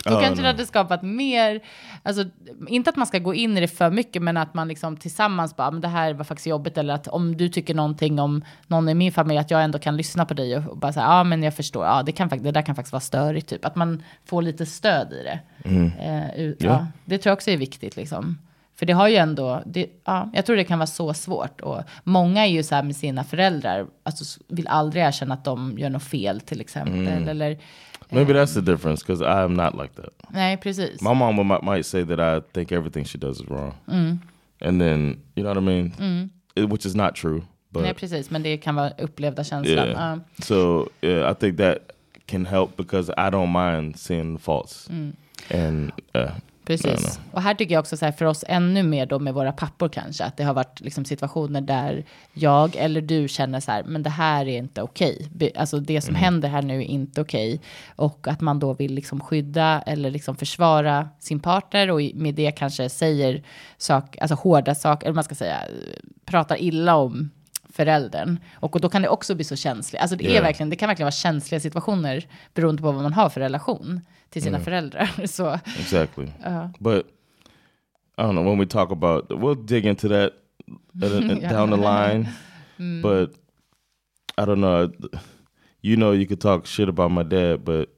[0.05, 1.61] Då Oh, kanske det hade skapat mer,
[2.03, 2.25] alltså
[2.68, 5.57] inte att man ska gå in i det för mycket, men att man liksom tillsammans
[5.57, 8.88] bara, men det här var faktiskt jobbigt, eller att om du tycker någonting om någon
[8.88, 11.25] i min familj, att jag ändå kan lyssna på dig och, och bara säga, ja
[11.25, 13.64] men jag förstår, ja det, kan, fakt- det där kan faktiskt vara störigt, typ.
[13.64, 15.40] Att man får lite stöd i det.
[16.01, 16.68] Eh, ut, Ja.
[16.70, 18.36] ja, det tror jag också är viktigt liksom.
[18.78, 21.60] För det har ju ändå, det, ja, jag tror det kan vara så svårt.
[21.60, 25.78] Och många är ju så här med sina föräldrar, alltså vill aldrig erkänna att de
[25.78, 27.28] gör något fel till exempel.
[27.28, 27.58] Eller,
[28.08, 30.12] Maybe that's the difference because I am not like that.
[30.28, 31.00] nej precis.
[31.02, 34.18] My mom might, might say that I think everything she does is wrong, Mm.
[34.60, 35.00] and then
[35.34, 35.92] you know what I mean,
[36.54, 37.42] It- which is not true.
[37.70, 39.86] But nej precis, men det kan vara upplevda känslan.
[39.88, 39.88] Yeah.
[39.90, 40.18] Ja.
[40.44, 41.78] So yeah, I think that
[42.26, 44.88] can help because I don't mind seeing the faults.
[45.54, 46.30] And uh,
[46.66, 47.20] Precis.
[47.33, 49.88] Och här tycker jag också så här för oss ännu mer då med våra pappor
[49.88, 54.02] kanske, att det har varit liksom situationer där jag eller du känner så här, men
[54.02, 55.29] det här är inte okej.
[55.35, 57.61] Be- Alltså det som händer här nu är inte okej.
[57.96, 62.50] Och att man då vill liksom skydda eller liksom försvara sin partner och med det
[62.50, 63.42] kanske säger
[63.79, 65.59] sak, alltså hårda saker, eller man ska säga,
[66.24, 67.31] pratar illa om
[67.70, 68.38] föräldern.
[68.55, 70.02] Och då kan det också bli så känsligt.
[70.02, 70.44] Alltså det, är Yeah.
[70.44, 72.24] verkligen, det kan verkligen vara känsliga situationer
[72.55, 75.08] beroende på vad man har för relation till sina föräldrar.
[75.26, 76.26] Så exactly.
[76.80, 77.06] But
[78.18, 79.28] I don't know when we talk about.
[79.30, 80.32] We'll dig into that
[81.02, 81.52] Yeah.
[81.52, 82.26] down the line.
[83.02, 83.30] But
[84.38, 84.90] I don't know.
[85.80, 87.88] You know, you could talk shit about my dad, but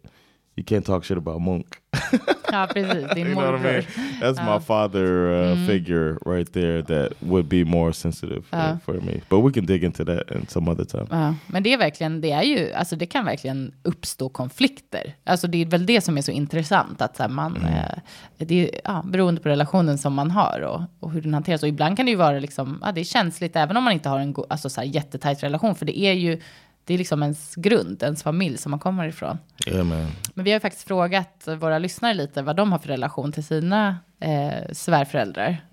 [0.56, 1.80] you can't talk shit about Monk.
[2.52, 3.14] Ja, precis.
[3.14, 3.82] Din You know what I mean?
[4.20, 9.20] That's my father uh, figure right there that would be more sensitive for, for me.
[9.28, 11.34] But we can dig into that in some other time.
[11.46, 15.14] Men det är verkligen, det är ju, alltså det kan verkligen uppstå konflikter.
[15.24, 17.98] Alltså det är väl det som är så intressant, att så här, man, eh,
[18.36, 21.62] det är ja, beroende på relationen som man har och, och hur den hanteras.
[21.62, 24.08] Och ibland kan det ju vara liksom, ja det är känsligt även om man inte
[24.08, 26.40] har en alltså så här, jättetajt relation, för det är ju,
[26.88, 29.38] det är liksom ens grund, ens familj som man kommer ifrån.
[29.66, 30.06] Man.
[30.34, 33.98] Men vi har faktiskt frågat våra lyssnare lite vad de har för relation till sina
[34.20, 35.64] eh, svärföräldrar.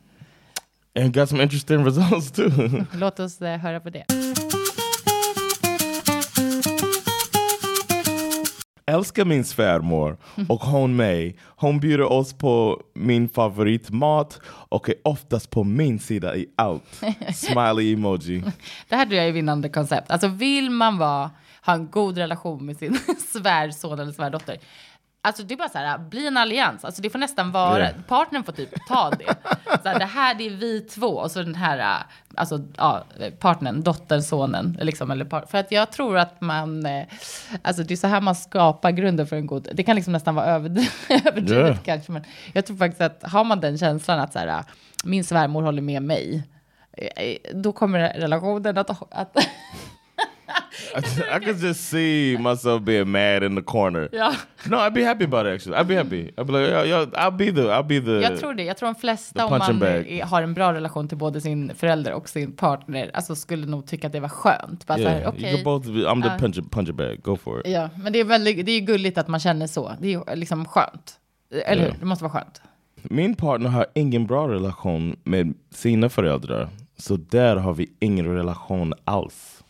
[1.00, 2.86] And got some interesting results too.
[2.94, 4.06] Låt oss eh, höra på det.
[8.92, 10.18] Älskar min svärmor
[10.50, 11.38] och hon mig.
[11.56, 17.04] Hon bjuder oss på min favoritmat och är oftast på min sida i allt.
[17.34, 18.44] Smiley emoji.
[18.90, 20.12] Det här tror jag är vinnande koncept.
[20.12, 21.32] Alltså vill man vara,
[21.66, 23.00] ha en god relation med sin
[23.34, 24.58] svärson eller svärdotter.
[25.26, 26.86] Alltså det är bara så här, bli en allians.
[26.86, 27.94] Alltså det får nästan vara, Yeah.
[28.08, 29.36] partnern får typ ta det.
[29.84, 32.04] Så här, det här det är vi två och så den här,
[32.36, 33.04] alltså ja,
[33.40, 34.78] partnern, dottern, sonen.
[34.82, 37.06] Liksom, eller par, för att jag tror att man, eh,
[37.62, 40.36] alltså det är så här man skapar grunden för en god, det kan liksom nästan
[40.36, 41.78] vara överdrivet, Yeah.
[41.86, 42.12] kanske.
[42.12, 44.64] Men jag tror faktiskt att har man den känslan att så här,
[45.04, 46.44] min svärmor håller med mig.
[46.98, 49.38] eh, Då kommer relationen att, att
[50.96, 54.10] I, I could just see myself being mad in the corner.
[54.12, 54.34] Ja.
[54.68, 55.78] No, I'd be happy about it actually.
[55.78, 56.34] I'd be happy.
[56.38, 58.22] I'd be like, yo, yo, I'll be the, I'll be the.
[58.22, 58.64] Jag tror det.
[58.64, 60.22] Jag tror de flesta, om man bag.
[60.26, 64.08] har en bra relation till både sin förälder och sin partner, alltså skulle nog tycka
[64.08, 64.88] att det var skönt.
[64.88, 65.52] Bara yeah, här, you okej.
[65.52, 65.88] could both.
[65.88, 66.38] Be, I'm the Uh.
[66.38, 67.22] puncher, puncher bag.
[67.24, 67.74] Go for it.
[67.74, 69.92] Ja, men det är väldigt, det är gulligt att man känner så.
[70.00, 71.20] Det är liksom skönt.
[71.66, 71.90] Eller hur?
[71.90, 71.96] Ja.
[72.00, 72.62] Det måste vara skönt.
[73.02, 76.70] Min partner har ingen bra relation med sina föräldrar.
[76.98, 79.64] Så där har vi ingen relation alls.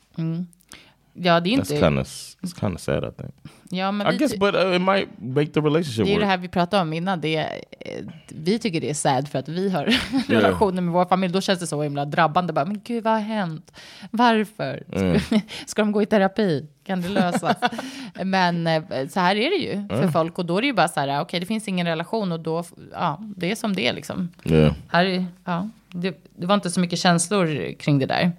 [1.17, 1.79] Ja, det är That's inte...
[1.79, 2.07] kind of
[2.41, 3.33] it's kind of sad, I think.
[3.69, 6.19] Ja, men I vi, guess, but uh, it might make the relationship det är ju
[6.19, 6.29] det work.
[6.29, 7.21] här vi pratade om innan.
[7.21, 9.85] Det är, eh, vi tycker det är sad för att vi har
[10.27, 11.33] relationer med vår familj.
[11.33, 12.53] Då känns det så himla drabbande.
[12.53, 13.71] Bara, men gud, vad har hänt?
[14.11, 14.83] Varför?
[14.91, 15.19] Mm.
[15.65, 16.65] Ska de gå i terapi?
[16.83, 17.57] Kan det lösas?
[18.23, 20.37] men eh, så här är det ju för folk.
[20.39, 22.63] Och då är det ju bara så här, okej, det finns ingen relation och då,
[22.93, 24.29] ja, det är som det är liksom.
[24.43, 24.73] Yeah.
[24.87, 28.31] Här, är- ja, det, det var inte så mycket känslor kring det där.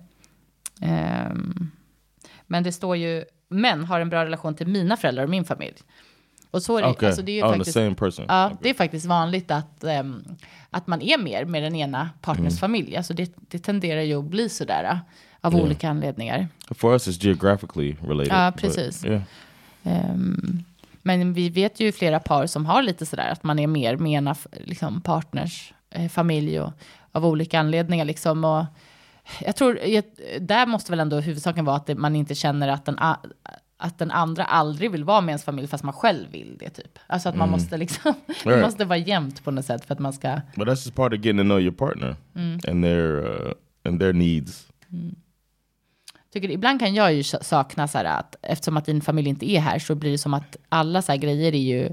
[0.82, 1.70] Ehm,
[2.46, 5.74] men det står ju, män har en bra relation till mina föräldrar och min familj.
[6.50, 7.06] Och så är det, Okay.
[7.06, 8.24] alltså det är ju On faktiskt, same person.
[8.28, 10.24] Ja, det är faktiskt vanligt att, ehm,
[10.70, 12.58] att man är mer med den ena partners Mm.
[12.58, 12.96] familj.
[12.96, 14.98] Alltså det, det tenderar ju att bli sådär äh,
[15.40, 15.60] av Ja.
[15.62, 16.48] olika anledningar.
[16.70, 18.32] For us, it's geographically related.
[18.32, 19.04] Ja, but, precis.
[19.04, 19.22] yeah.
[19.84, 20.64] Ehm,
[21.02, 24.12] men vi vet ju flera par som har lite sådär att man är mer med
[24.12, 26.72] ena liksom, partners eh, familj och
[27.12, 28.44] av olika anledningar liksom.
[28.44, 28.64] Och
[29.40, 29.80] jag tror,
[30.40, 32.98] där måste väl ändå huvudsaken vara att man inte känner att den,
[33.78, 36.98] att den andra aldrig vill vara med ens familj fast man själv vill det typ.
[37.06, 38.14] Alltså att man måste liksom,
[38.44, 38.62] Right.
[38.62, 41.18] måste vara jämnt på något sätt för att man ska, But that's just part of
[41.18, 42.16] getting to know your partner
[42.68, 43.52] and their uh,
[43.84, 44.66] and their needs.
[46.32, 49.50] tycker ibland kan jag ju sa- sakna så här att eftersom att din familj inte
[49.50, 51.88] är här så blir det som att alla så här grejer är ju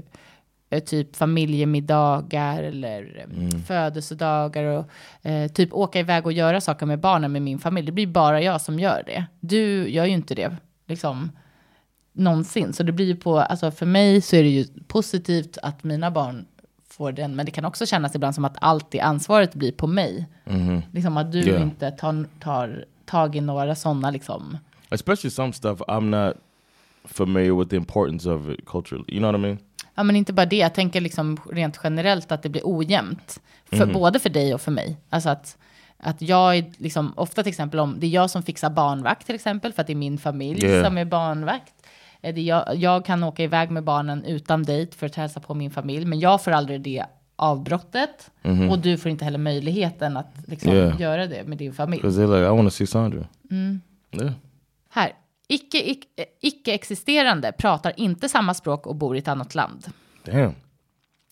[0.86, 4.86] typ familjemiddagar eller eh, födelsedagar och
[5.30, 7.86] eh, typ åka iväg och göra saker med barnen med min familj.
[7.86, 9.24] Det blir bara jag som gör det.
[9.40, 10.56] Du gör ju inte det
[10.86, 11.32] liksom
[12.12, 12.72] någonsin.
[12.72, 16.46] Så det blir på, alltså för mig så är det ju positivt att mina barn
[16.88, 19.86] får den, men det kan också kännas ibland som att allt det ansvaret blir på
[19.86, 20.26] mig.
[20.92, 21.62] Liksom att du Yeah.
[21.62, 24.58] inte tar, tar tag i några sådana liksom.
[24.90, 26.36] Especially some stuff I'm not
[27.04, 29.04] familiar with the importance of it culturally.
[29.08, 29.58] You know what I mean?
[29.94, 30.56] Ja, men inte bara det.
[30.56, 33.40] Jag tänker liksom rent generellt att det blir ojämnt.
[33.64, 34.96] För, Både för dig och för mig.
[35.10, 35.56] Alltså att,
[35.98, 39.34] att jag är liksom, ofta till exempel om det är jag som fixar barnvakt till
[39.34, 40.84] exempel, för att det är min familj Yeah.
[40.84, 41.72] som är barnvakt.
[42.22, 45.40] Eh, Det är jag, jag kan åka iväg med barnen utan dejt för att hälsa
[45.40, 47.04] på min familj, men jag får aldrig det
[47.36, 48.30] avbrottet.
[48.70, 51.00] Och du får inte heller möjligheten att liksom Yeah.
[51.00, 52.02] göra det med din familj.
[52.02, 53.26] Like, I to see Sandra.
[53.50, 54.32] Yeah.
[54.90, 55.12] Här.
[55.48, 55.78] Icke,
[56.16, 59.86] eh, icke-existerande pratar inte samma språk och bor i ett annat land.
[60.24, 60.54] Damn.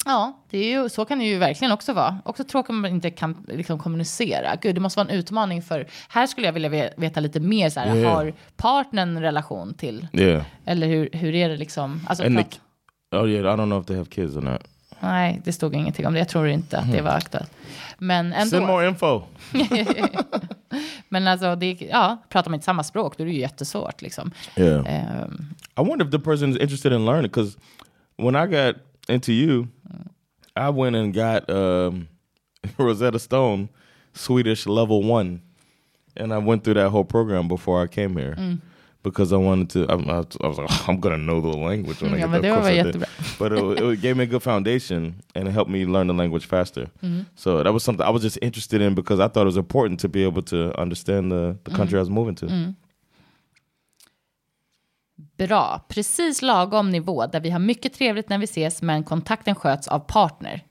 [0.04, 2.18] Ja, det är ju, så kan det ju verkligen också vara.
[2.24, 4.56] Också tråkigt om man inte kan liksom, kommunicera.
[4.62, 5.86] Gud, det måste vara en utmaning för...
[6.08, 7.70] Här skulle jag vilja ve- veta lite mer.
[7.70, 8.14] Så här, Yeah.
[8.14, 10.08] Har partnern en relation till?
[10.12, 10.42] Yeah.
[10.64, 12.00] Eller hur, hur är det liksom?
[12.06, 14.62] Alltså, And the, oh yeah, I don't know if they have kids or not.
[15.00, 16.18] nej, det stod ingenting om det.
[16.18, 17.50] Jag tror inte att det var aktuellt.
[18.02, 18.66] Men Send ändå.
[18.66, 19.22] more info.
[21.08, 24.02] Men alltså, det, ja, pratar man inte samma språk, då är det ju jättesvårt.
[24.02, 24.30] Liksom.
[24.56, 24.84] Yeah.
[24.86, 27.58] Ehm, I wonder if the person is interested in learning because
[28.16, 28.76] when I got
[29.08, 29.66] into you,
[30.56, 32.08] I went and got um,
[32.76, 33.68] Rosetta Stone
[34.14, 35.40] Swedish level one,
[36.16, 38.58] and I went through that whole program before I came here
[39.02, 39.86] because I wanted to.
[39.88, 42.42] I, I, I was like, I'm gonna know the language when I Ja, get men
[42.42, 42.52] there.
[42.52, 43.04] Of course I did.
[43.38, 46.46] But it, it gave me a good foundation and it helped me learn the language
[46.46, 46.86] faster.
[47.34, 50.00] So that was something I was just interested in because I thought it was important
[50.00, 52.74] to be able to understand the, the country I was moving to.
[55.38, 59.88] Bra, precis lagom nivå där vi har mycket trevligt när vi ses men kontakten sköts
[59.88, 60.62] av partner.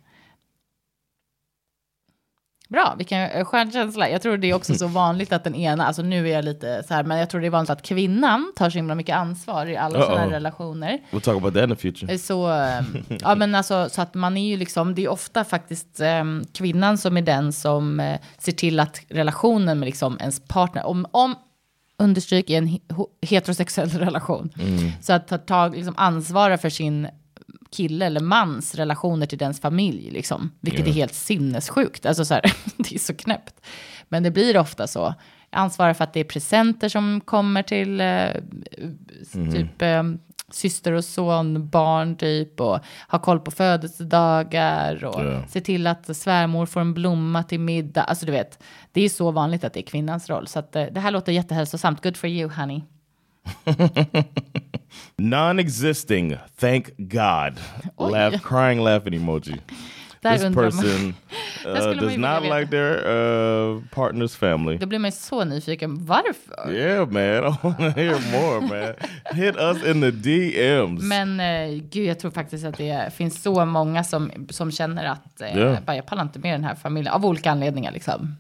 [2.72, 4.10] Bra, vilken eh, skön känsla.
[4.10, 6.84] Jag tror det är också så vanligt att den ena, alltså nu är jag lite
[6.88, 9.66] så här, men jag tror det är vanligt att kvinnan tar så himla mycket ansvar
[9.66, 11.00] i alla sådana här relationer.
[11.12, 12.18] We'll talk about that in the future.
[12.18, 12.82] Så, eh,
[13.22, 16.98] ja men alltså så att man är ju liksom, det är ofta faktiskt eh, kvinnan
[16.98, 21.36] som är den som eh, ser till att relationen med liksom ens partner, om, om
[22.00, 24.50] understryk i en he- heterosexuell relation,
[25.02, 27.08] så att ta tag, liksom ansvara för sin
[27.76, 30.52] kille eller mans relationer till dens familj, liksom.
[30.62, 32.06] vilket är helt sinnessjukt.
[32.06, 33.62] Alltså så här, det är så knäppt.
[34.10, 35.14] Men det blir ofta så.
[35.50, 38.28] Ansvara för att det är presenter som kommer till eh,
[39.54, 40.04] typ eh,
[40.52, 45.44] syster och son, barn typ och ha koll på födelsedagar och Ja.
[45.48, 48.04] se till att svärmor får en blomma till middag.
[48.04, 50.48] Alltså du vet, det är så vanligt att det är kvinnans roll.
[50.48, 52.04] Så att, eh, det här låter jättehälsosamt.
[52.04, 52.82] Good for you honey.
[55.30, 56.38] Non-existing.
[56.58, 57.60] Thank God.
[57.98, 58.12] Oj.
[58.12, 59.60] Laugh, crying, laughing emoji.
[60.24, 61.16] This person
[61.66, 64.78] uh, does not like their uh, partner's family.
[64.78, 66.06] Då blir man så nyfiken.
[66.06, 66.72] Varför?
[66.74, 67.22] Yeah, man.
[67.54, 68.94] I want to hear more, man.
[69.36, 71.02] Hit us in the DMs.
[71.04, 75.42] Men eh, gud, jag tror faktiskt att det finns så många som, som känner att
[75.42, 75.78] eh, Ja.
[75.86, 77.14] bara, jag pallar inte med den här familjen.
[77.14, 78.38] Av olika anledningar liksom.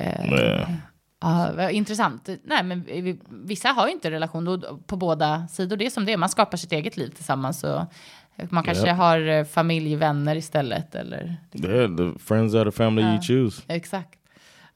[0.00, 0.68] Yeah.
[1.22, 2.28] Ja, intressant.
[2.44, 5.76] Nej, men vi- vissa har ju inte relation på båda sidor.
[5.76, 6.16] Det är som det är.
[6.16, 7.64] Man skapar sitt eget liv tillsammans.
[7.64, 7.80] Och
[8.50, 8.92] man kanske Ja.
[8.94, 10.94] har eh, familj, vänner istället.
[10.94, 13.62] Eller, Yeah, the friends are the family you choose.
[13.68, 14.18] exakt.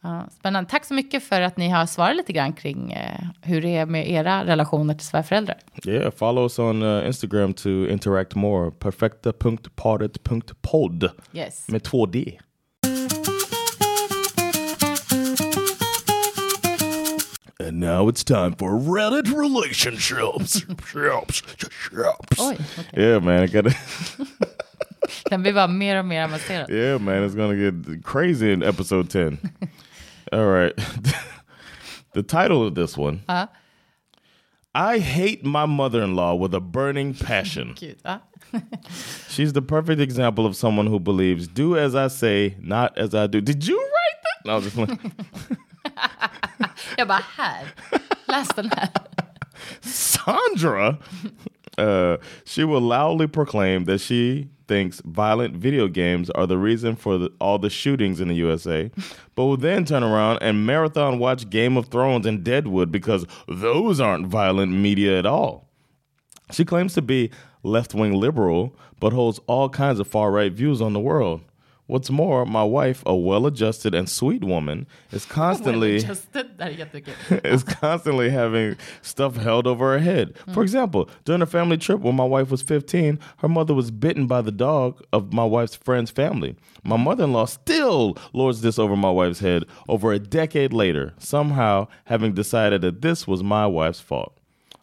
[0.00, 0.70] Ja, spännande.
[0.70, 3.86] Tack så mycket för att ni har svarat lite grann kring eh, hur det är
[3.86, 5.56] med era relationer till svärföräldrar.
[5.86, 8.70] Yeah, follow us on uh, Instagram to interact more.
[8.70, 11.68] Perfekta.paret.podd Yes.
[11.68, 12.38] med 2D.
[17.66, 20.60] And now it's time for Reddit relationships.
[20.86, 22.38] Shops, shops.
[22.38, 22.96] Oj, okej.
[22.96, 23.74] Yeah, man, I gotta.
[25.30, 26.70] Den blir bara mer och mer avancerad.
[26.70, 29.38] Yeah, man, it's gonna get crazy in episode 10.
[30.32, 30.72] All right.
[32.12, 33.46] the title of this one Ja.
[34.72, 37.74] I hate my mother-in-law with a burning passion.
[37.80, 38.22] Gud, va?
[38.52, 38.60] Uh-huh.
[39.28, 43.26] She's the perfect example of someone who believes do as I say, not as I
[43.26, 43.40] do.
[43.40, 44.46] Did you write that?
[44.46, 44.76] No, just
[46.98, 47.66] Jag bara, här.
[48.26, 48.88] Läs den här.
[49.80, 50.96] Sandra.
[51.78, 52.16] Uh,
[52.46, 57.30] she will loudly proclaim that she thinks violent video games are the reason for the,
[57.38, 58.90] all the shootings in the USA,
[59.34, 64.00] but will then turn around and marathon watch Game of Thrones and Deadwood because those
[64.00, 65.68] aren't violent media at all.
[66.50, 67.30] She claims to be
[67.62, 71.42] left wing liberal, but holds all kinds of far right views on the world.
[71.88, 76.66] What's more, my wife, a well adjusted and sweet woman, is constantly Just det där
[76.66, 77.14] är jättekul.
[77.44, 80.32] is constantly having stuff held over her head.
[80.54, 84.26] For example, during a family trip when my wife was 15, her mother was bitten
[84.26, 86.56] by the dog of my wife's friend's family.
[86.82, 91.14] My mother in law still lords this over my wife's head over a decade later,
[91.18, 94.35] somehow having decided that this was my wife's fault.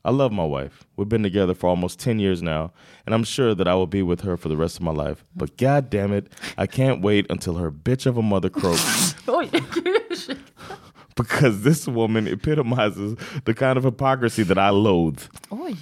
[0.05, 0.85] I love my wife.
[0.97, 2.73] We've been together for almost 10 years now,
[3.05, 5.23] and I'm sure that I will be with her for the rest of my life.
[5.33, 6.27] But god damn it,
[6.57, 9.45] I can't wait until her bitch of a mother croaks oh,
[11.15, 15.23] because this woman epitomizes the kind of hypocrisy that I loathe.
[15.51, 15.77] Oh, Oj.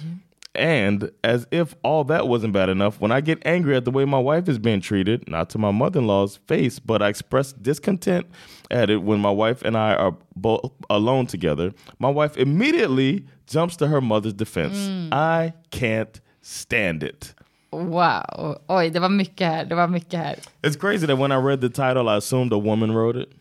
[0.54, 4.04] And as if all that wasn't bad enough, when I get angry at the way
[4.04, 7.54] my wife is being treated, not to my mother in law's face, but I express
[7.54, 8.26] discontent
[8.70, 13.76] at it when my wife and I are both alone together, my wife immediately jumps
[13.76, 14.76] to her mother's defense.
[14.76, 15.08] Mm.
[15.12, 17.34] I can't stand it.
[17.70, 18.60] Wow.
[18.68, 19.64] Oj, det var mycket här.
[19.64, 20.38] Det var mycket här.
[20.62, 23.32] It's crazy that when I read the title, I assumed a woman wrote it.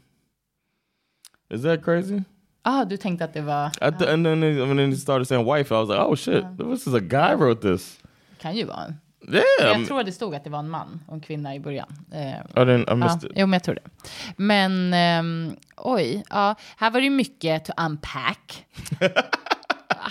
[1.49, 2.23] Is that crazy?
[2.63, 3.67] Ah, du tänkte att det var...
[3.67, 6.43] I th- and then when then he started saying wife, I was like, oh shit,
[6.57, 7.99] this is a guy wrote this.
[8.41, 8.95] Kan ju vara en.
[9.29, 9.43] Yeah.
[9.79, 11.93] Jag tror att det stod att det var en man och en kvinna i början.
[12.11, 12.93] Eh, I didn't.
[12.93, 13.33] I missed ja, it.
[13.35, 14.11] jo, men jag tror det.
[14.37, 18.65] Men ehm, oj, ja, här var det mycket to unpack.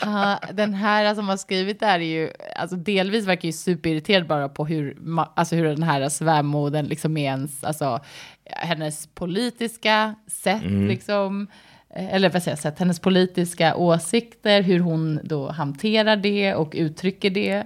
[0.02, 4.26] Ha, den här som har skrivit det här är ju, alltså delvis verkar ju superirriterad
[4.26, 4.98] bara på hur,
[5.36, 8.00] alltså hur den här svärmodern liksom är ens, alltså
[8.44, 11.54] hennes politiska sätt liksom, eh,
[11.94, 17.64] eller vad säger jag, hennes politiska åsikter, hur hon då hanterar det och uttrycker det.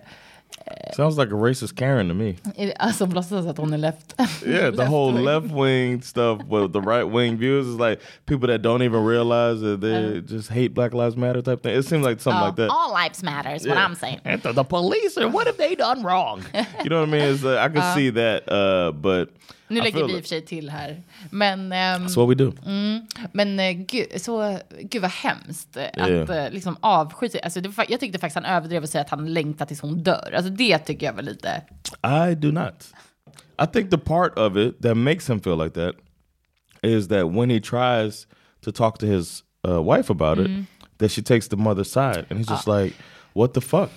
[0.96, 2.34] Sounds like a racist Karen to me.
[2.78, 4.14] Alltså låtsas att hon är left.
[4.46, 5.24] Yeah, the whole Left-wing.
[5.24, 9.60] left wing stuff with the right wing views is like people that don't even realize
[9.60, 11.74] that they just hate Black Lives Matter type thing.
[11.78, 12.70] It seems like something like that.
[12.70, 13.84] All lives matter is what Yeah.
[13.84, 14.20] I'm saying.
[14.24, 16.42] And the, the police are what have they done wrong?
[16.82, 17.34] you know what I mean?
[17.34, 19.28] It's, uh, I can see that, uh, but
[19.68, 21.02] Nu lägger vi i och för sig till här.
[21.30, 22.52] Men, ehm, that's what we do.
[23.32, 26.44] men eh, gud, så, gud vad hemskt eh, att Yeah.
[26.44, 27.40] eh, liksom avsky sig.
[27.42, 30.32] Alltså, det, jag tyckte faktiskt han överdrev och säga att han längtar tills hon dör.
[30.36, 31.62] Alltså det tycker jag var lite...
[32.30, 32.92] I do not.
[33.62, 35.94] I think the part of it that makes him feel like that
[36.82, 38.26] is that when he tries
[38.64, 40.60] to talk to his uh, wife about Mm.
[40.60, 40.66] it,
[40.98, 42.94] that she takes the mother's side, and he's just like,
[43.32, 43.90] "What the fuck?"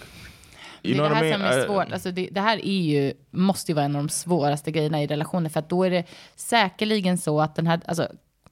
[0.94, 1.92] Det är det här som är I- svårt.
[1.92, 5.08] Alltså det, det här är ju, måste ju vara en av de svåraste grejerna i
[5.08, 5.50] relationer.
[5.50, 6.04] För att då är det
[6.36, 8.08] säkerligen så att den här, alltså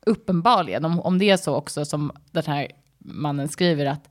[0.05, 2.67] uppenbarligen, om, om det är så också som den här
[2.97, 4.09] mannen skriver att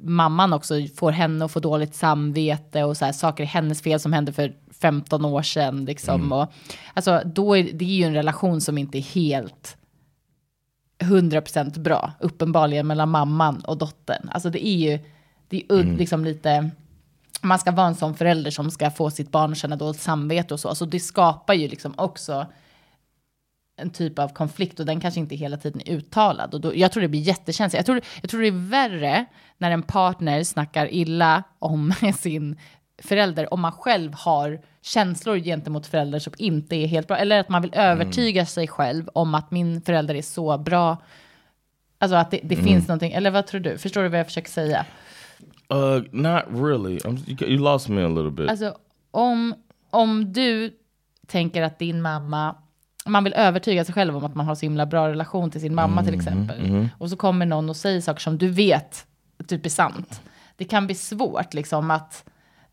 [0.00, 4.00] mamman också får henne att få dåligt samvete och så här, saker är hennes fel
[4.00, 5.84] som hände för 15 år sedan.
[5.84, 6.32] Liksom.
[6.32, 6.52] Och,
[6.94, 9.76] alltså, då är, det är ju en relation som inte är helt
[10.98, 14.28] 100% bra, uppenbarligen mellan mamman och dottern.
[14.32, 14.98] Alltså det är ju,
[15.48, 16.70] det är ju liksom lite,
[17.42, 20.54] man ska vara en sån förälder som ska få sitt barn att känna dåligt samvete
[20.54, 20.68] och så.
[20.68, 22.46] Alltså det skapar ju liksom också
[23.76, 26.54] en typ av konflikt och den kanske inte hela tiden är uttalad.
[26.54, 27.78] Och då, jag tror det blir jättekänsligt.
[27.78, 29.24] Jag tror, jag tror det är värre
[29.58, 32.58] när en partner snackar illa om sin
[33.02, 37.16] förälder om man själv har känslor gentemot förälder som inte är helt bra.
[37.16, 40.96] Eller att man vill övertyga sig själv om att min förälder är så bra.
[41.98, 43.78] Alltså att det, det finns någonting, eller vad tror du?
[43.78, 44.86] Förstår du vad jag försöker säga?
[45.72, 46.98] Uh, not really.
[47.04, 48.50] I'm, you, lost me a little bit.
[48.50, 48.74] Alltså
[49.10, 49.54] om,
[49.90, 50.72] om du
[51.26, 52.56] tänker att din mamma,
[53.06, 55.74] man vill övertyga sig själv om att man har så himla bra relation till sin
[55.74, 56.88] mamma till exempel.
[56.98, 59.06] Och så kommer någon och säger saker som du vet
[59.46, 60.22] typ är sant.
[60.56, 62.24] Det kan bli svårt liksom att,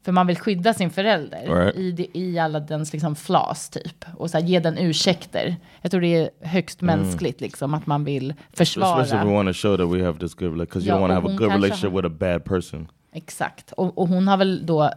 [0.05, 1.75] för man vill skydda sin förälder Right.
[1.75, 4.05] i, det, i alla dens liksom flas typ.
[4.17, 5.55] Och så här, ge den ursäkter.
[5.81, 9.01] Jag tror det är högst mänskligt liksom att man vill försvara.
[9.01, 11.01] Especially if we want to show that we have this good, because you Ja, don't
[11.01, 12.87] want to have a good relationship har- with a bad person.
[13.13, 13.71] Exakt.
[13.71, 14.89] Och, och hon har väl då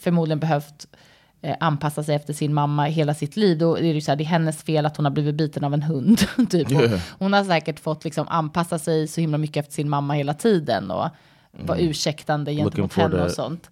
[0.00, 0.86] förmodligen behövt
[1.42, 3.58] eh, anpassa sig efter sin mamma hela sitt liv.
[3.58, 5.64] Då är det ju så här, det är hennes fel att hon har blivit biten
[5.64, 6.18] av en hund.
[6.50, 6.70] typ.
[6.72, 7.00] Yeah.
[7.18, 10.90] Hon har säkert fått liksom anpassa sig så himla mycket efter sin mamma hela tiden
[10.90, 11.08] och
[11.52, 13.10] vara ursäktande gentemot Mm.
[13.12, 13.70] henne och sånt.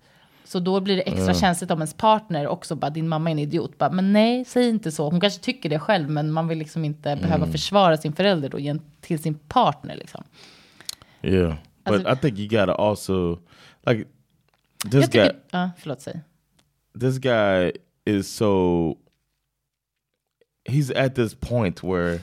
[0.48, 3.38] Så då blir det extra känsligt om ens partner också bara, din mamma är en
[3.38, 3.78] idiot.
[3.78, 5.10] Bara, men nej, säg inte så.
[5.10, 7.52] Hon kanske tycker det själv, men man vill liksom inte behöva Mm.
[7.52, 10.24] försvara sin förälder då till sin partner liksom.
[11.22, 11.54] Yeah.
[11.84, 13.38] But I think you gotta also
[13.86, 14.04] like
[14.82, 15.02] this guy.
[15.02, 16.20] tycker, ja, förlåt, säg.
[17.00, 17.72] This guy
[18.04, 18.94] is so.
[20.68, 22.20] He's at this point where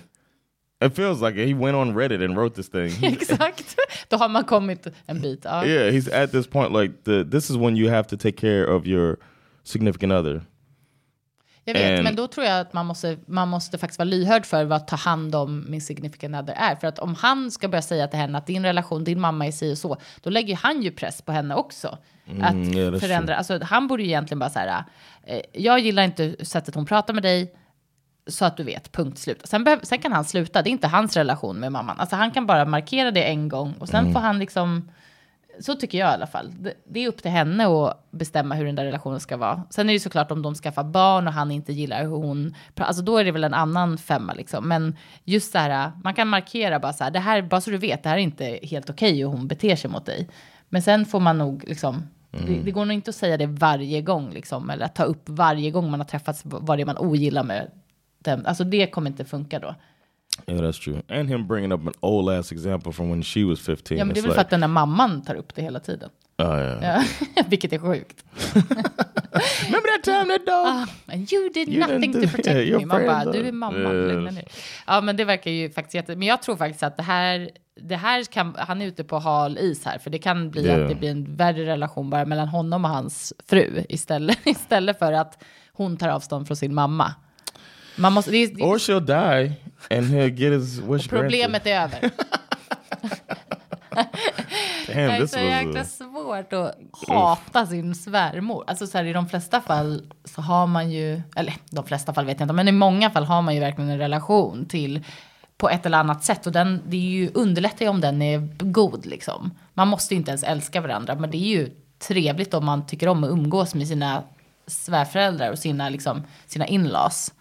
[0.83, 2.91] it feels like he went on Reddit and wrote this thing.
[3.13, 3.75] Exakt,
[4.09, 5.41] då har man kommit en bit.
[5.45, 5.65] Ja.
[5.65, 8.65] yeah, he's at this point like the this is when you have to take care
[8.67, 9.17] of your
[9.63, 10.41] significant other.
[11.67, 14.45] Jag vet, And- men då tror jag att man måste, man måste faktiskt vara lyhörd
[14.45, 16.75] för vad ta hand om min significant other är.
[16.75, 19.51] För att om han ska börja säga till henne att din relation, din mamma är
[19.51, 21.87] si och så, då lägger han ju press på henne också.
[21.87, 24.83] att Mm, yeah, that's förändra, alltså han borde ju egentligen bara så här,
[25.23, 27.53] eh, jag gillar inte sättet hon pratar med dig,
[28.27, 29.41] så att du vet, punkt slut.
[29.43, 31.99] Sen, behöv, sen kan han sluta, det är inte hans relation med mamman.
[31.99, 34.89] Alltså han kan bara markera det en gång och sen får han liksom,
[35.59, 36.53] så tycker jag i alla fall.
[36.59, 39.63] Det, det är upp till henne att bestämma hur den där relationen ska vara.
[39.69, 42.55] Sen är det ju såklart om de skaffar barn och han inte gillar hur hon,
[42.75, 44.67] alltså då är det väl en annan femma liksom.
[44.67, 47.77] Men just så här, man kan markera bara så här, det här, bara så du
[47.77, 50.29] vet, det här är inte helt okej hur hon beter sig mot dig.
[50.69, 54.01] Men sen får man nog liksom, det, det går nog inte att säga det varje
[54.01, 56.97] gång liksom, eller att ta upp varje gång man har träffats vad det är man
[56.97, 57.71] ogillar med
[58.25, 58.43] dem.
[58.45, 59.75] Alltså det kommer inte funka då.
[60.47, 61.01] Yeah, that's true.
[61.19, 63.97] And him bringing up an old ass example from when she was 15.
[63.97, 65.79] Ja, men det är väl för like, att den där mamman tar upp det hela
[65.79, 66.09] tiden.
[66.37, 67.03] oh yeah.
[67.35, 68.23] Ja, vilket är sjukt.
[69.65, 70.87] Remember that time that dog?
[71.15, 72.85] And you did You nothing didn't to do- protect yeah, me.
[72.85, 73.89] Man bara, du är mamma,
[74.31, 74.45] ner.
[74.87, 76.15] Ja, men det verkar ju faktiskt jätte...
[76.15, 77.49] Men jag tror faktiskt att det här,
[77.81, 80.83] det här kan, han är ute på hal is här, för det kan bli Yeah.
[80.83, 85.13] att det blir en värre relation bara mellan honom och hans fru istället, istället för
[85.13, 87.13] att hon tar avstånd från sin mamma.
[87.95, 89.53] Man måste, det det, Or she'll die
[89.97, 91.99] and he'll get his wish problemet är över.
[91.99, 92.11] granted.
[94.87, 96.01] Det Damn, är this så jäkla was.
[96.01, 96.75] A, svårt att
[97.07, 98.63] hata sin svärmor.
[98.67, 102.25] Alltså så här, i de flesta fall så har man ju, eller de flesta fall
[102.25, 105.03] vet jag inte, men i många fall har man ju verkligen en relation till
[105.57, 106.45] på ett eller annat sätt.
[106.45, 109.51] Och den, det är ju, underlättar ju om den är god liksom.
[109.73, 111.69] Man måste ju inte ens älska varandra, men det är ju
[111.99, 114.23] trevligt om man tycker om att umgås med sina
[114.67, 117.33] svärföräldrar och sina, liksom, sina in-laws.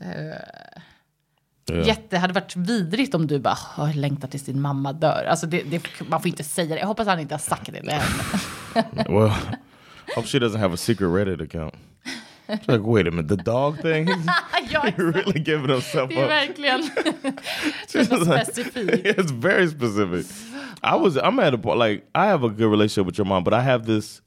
[0.00, 1.86] Yeah.
[1.86, 5.24] Jätte, hade varit vidrigt om du bara, "Åh, jag längtar tills din mamma dör.
[5.30, 6.80] Alltså det, det, man får inte säga det.
[6.80, 7.90] Jag hoppas han inte har sagt det till
[8.74, 9.04] henne.
[9.08, 9.32] Well,
[10.16, 11.74] hope she doesn't have a secret Reddit account.
[12.48, 14.06] She's like, wait a minute, the dog thing?
[14.70, 16.30] ja, You're really giving himself det är up.
[16.30, 16.82] verkligen
[17.88, 19.06] specifikt.
[19.18, 20.26] it's very specific.
[20.82, 23.44] I was I'm at a point like I have a good relationship with your mom,
[23.44, 24.22] but I have this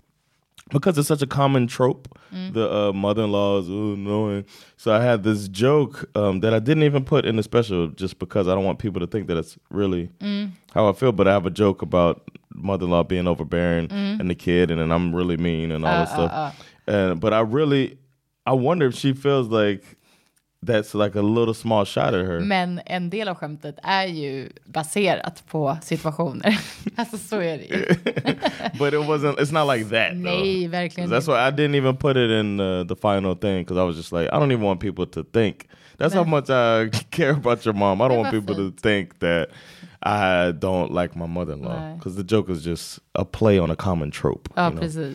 [0.72, 2.08] because it's such a common trope.
[2.34, 2.54] Mm.
[2.54, 4.46] The uh, mother-in-law is "Ooh, annoying,
[4.78, 8.20] so I had this joke um, that I didn't even put in the special just
[8.20, 10.52] because I don't want people to think that it's really mm.
[10.74, 11.12] how I feel.
[11.12, 14.20] But I have a joke about mother-in-law being overbearing mm.
[14.20, 16.32] and the kid, and then I'm really mean and all this uh, uh, stuff.
[16.32, 16.92] Uh.
[16.92, 17.98] And but I really,
[18.46, 19.99] I wonder if she feels like
[20.62, 22.40] that's like a little small shot at her.
[22.40, 26.60] Men en del av skämtet är ju baserat på situationer.
[26.96, 27.86] alltså så är det ju.
[28.80, 29.38] but it wasn't.
[29.40, 30.18] It's not like that.
[30.18, 30.72] Nej, though.
[30.72, 33.84] verkligen That's why I didn't even put it in uh, the final thing because I
[33.84, 35.68] was just like, I don't even want people to think.
[35.98, 38.02] That's how much I care about your mom.
[38.02, 39.50] I don't want people to think that
[40.02, 44.12] I don't like my mother-in-law because the joke is just a play on a common
[44.12, 44.48] trope.
[44.56, 45.14] Ja, you know?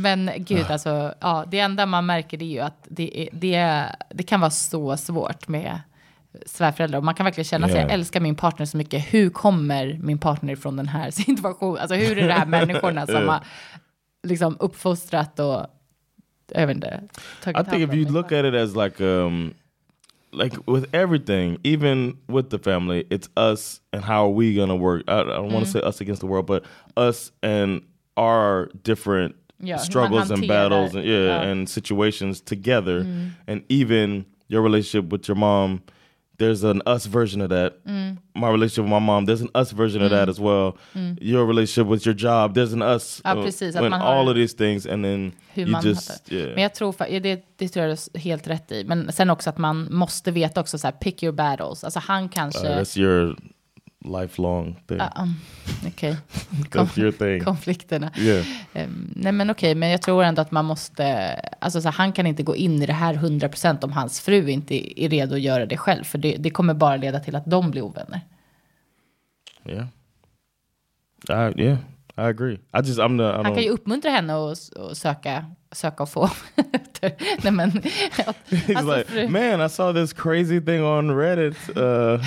[0.00, 3.86] Men gud, alltså, ja, det enda man märker det är ju att det, är, det,
[4.14, 5.80] det kan vara så svårt med
[6.46, 6.98] svärföräldrar.
[6.98, 7.88] Och man kan verkligen känna sig, Yeah.
[7.88, 9.14] jag älskar min partner så mycket.
[9.14, 11.78] Hur kommer min partner från den här situationen?
[11.80, 13.40] Alltså hur är det här människorna som har
[14.22, 15.66] liksom uppfostrat och,
[16.54, 17.00] jag vet inte,
[17.42, 18.44] tagit I think if you look partner?
[18.44, 19.54] at it as like um
[20.32, 25.02] like with everything, even with the family, it's us and how are we gonna work.
[25.08, 26.64] I, I don't want to say us against the world, but
[26.96, 27.82] us and
[28.16, 31.50] our different Man struggles and battles and yeah, ja.
[31.50, 33.06] and situations together.
[33.46, 35.80] And even your relationship with your mom,
[36.38, 37.72] there's an us version of that.
[38.34, 40.76] My relationship with my mom, there's an us version of that as well.
[41.20, 43.20] Your relationship with your job, there's an us.
[43.24, 46.54] Ja, uh, precis, att when all of these things, and then you just yeah.
[46.54, 48.84] Men jag tror, det, det tror jag helt rätt i.
[48.84, 51.84] Men sen också att man måste veta också så här, pick your battles.
[51.84, 52.68] Alltså han kanske...
[52.68, 53.36] Uh, that's your
[54.04, 54.98] lifelong thing.
[54.98, 55.34] Ja, um,
[56.98, 57.40] your thing.
[57.44, 58.10] Konflikterna.
[58.16, 58.46] Yeah.
[58.72, 62.12] Ehm, nej men okej, men jag tror ändå att man måste, alltså så här, han
[62.12, 65.40] kan inte gå in i det här 100% om hans fru inte är redo att
[65.40, 66.04] göra det själv.
[66.04, 68.20] För det, det kommer bara leda till att de blir ovänner.
[69.66, 69.86] Yeah.
[71.28, 71.78] I, yeah,
[72.16, 72.58] I agree.
[72.74, 76.08] I just I'm the I Han kan ju uppmuntra henne att att söka, söka och
[76.08, 76.30] få.
[77.42, 77.70] nej men,
[78.50, 81.56] He's alltså, like, man, I saw this crazy thing on Reddit.
[81.76, 82.18] Uh,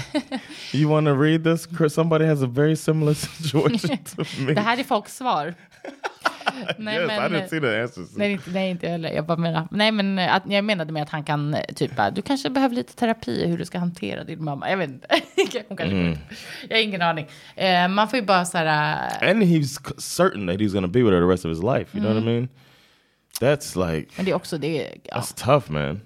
[0.74, 1.68] you want to read this?
[1.94, 4.54] Somebody has a very similar situation to me.
[4.54, 5.54] det här är folks svar.
[6.78, 8.08] Nej, yes, men- I didn't see the answers.
[8.16, 9.10] Nej, inte, nej, inte jag heller.
[9.10, 12.12] Jag bara menar, nej, men att, jag menade med att han kan eh, typ, bara,
[12.12, 14.70] du kanske behöver lite terapi i hur du ska hantera din mamma.
[14.70, 15.08] Jag vet inte.
[15.68, 16.18] Hon kanske Mm.
[16.70, 17.28] Jag har ingen aning.
[17.56, 21.00] Eh, man får ju bara så här, eh, And he's certain that he's gonna be
[21.04, 21.98] with her the rest of his life.
[21.98, 22.50] You know what I mean?
[23.42, 24.90] That's like men det är också det.
[25.04, 25.16] Ja.
[25.18, 26.02] that's tough, man.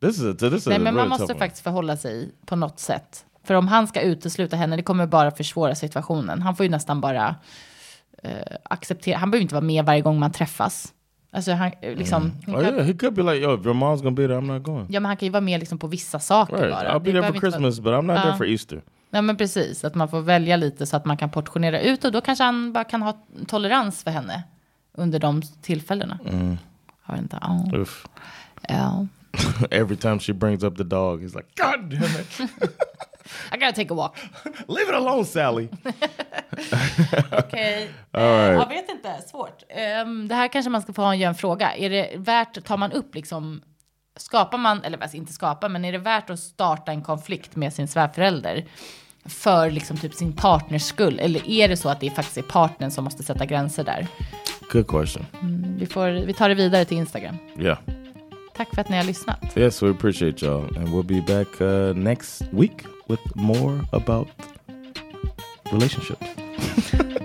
[0.00, 3.24] This is a, this is Nej, men man måste faktiskt förhålla sig på något sätt.
[3.44, 6.42] För om han ska utesluta henne, det kommer bara försvåra situationen.
[6.42, 7.34] Han får ju nästan bara
[8.22, 9.18] eh, acceptera.
[9.18, 10.92] Han behöver inte vara med varje gång man träffas.
[11.34, 13.74] Alltså han, eh, liksom, hon Oh kan, yeah, he could be like, yo, if your
[13.74, 14.86] mom's gonna be there, I'm not going.
[14.90, 16.94] Ja, men han kan ju vara med liksom på vissa saker Right, bara.
[16.94, 18.36] I'll be there for inte vara- Christmas, but I'm not there Ja.
[18.36, 18.82] for Easter.
[19.10, 19.84] Ja, men precis.
[19.84, 22.72] Att man får välja lite så att man kan portionera ut och då kanske han
[22.72, 24.42] bara kan ha tolerans för henne
[24.94, 26.18] under de tillfällena.
[27.06, 27.38] Jag vet inte.
[27.40, 27.64] Ja.
[27.72, 28.06] Oof.
[28.68, 29.06] Ja.
[29.70, 32.40] Every time she brings up the dog, he's like, God damn it,
[33.52, 34.16] I gotta take a walk.
[34.68, 35.68] leave it alone, Sally.
[37.32, 37.90] Okej.
[38.10, 38.60] All right.
[38.60, 39.62] Jag vet inte, svårt.
[39.68, 41.76] Ehm, det här kanske man ska få ha en, göra en fråga.
[41.76, 43.62] Är det värt, tar man upp liksom,
[44.16, 47.72] skapar man, eller alltså inte skapa, men är det värt att starta en konflikt med
[47.72, 48.64] sin svärförälder?
[49.24, 51.18] För liksom typ sin partners skull?
[51.18, 54.06] Eller är det så att det faktiskt är partnern som måste sätta gränser där?
[54.72, 55.26] Good question.
[55.78, 57.36] Vi, får, vi tar det vidare till Instagram.
[57.58, 57.78] Yeah.
[58.54, 59.56] Tack för att ni har lyssnat.
[59.56, 60.76] Yes, we appreciate y'all.
[60.76, 64.28] And we'll be back uh, next week with more about
[65.72, 66.26] relationships.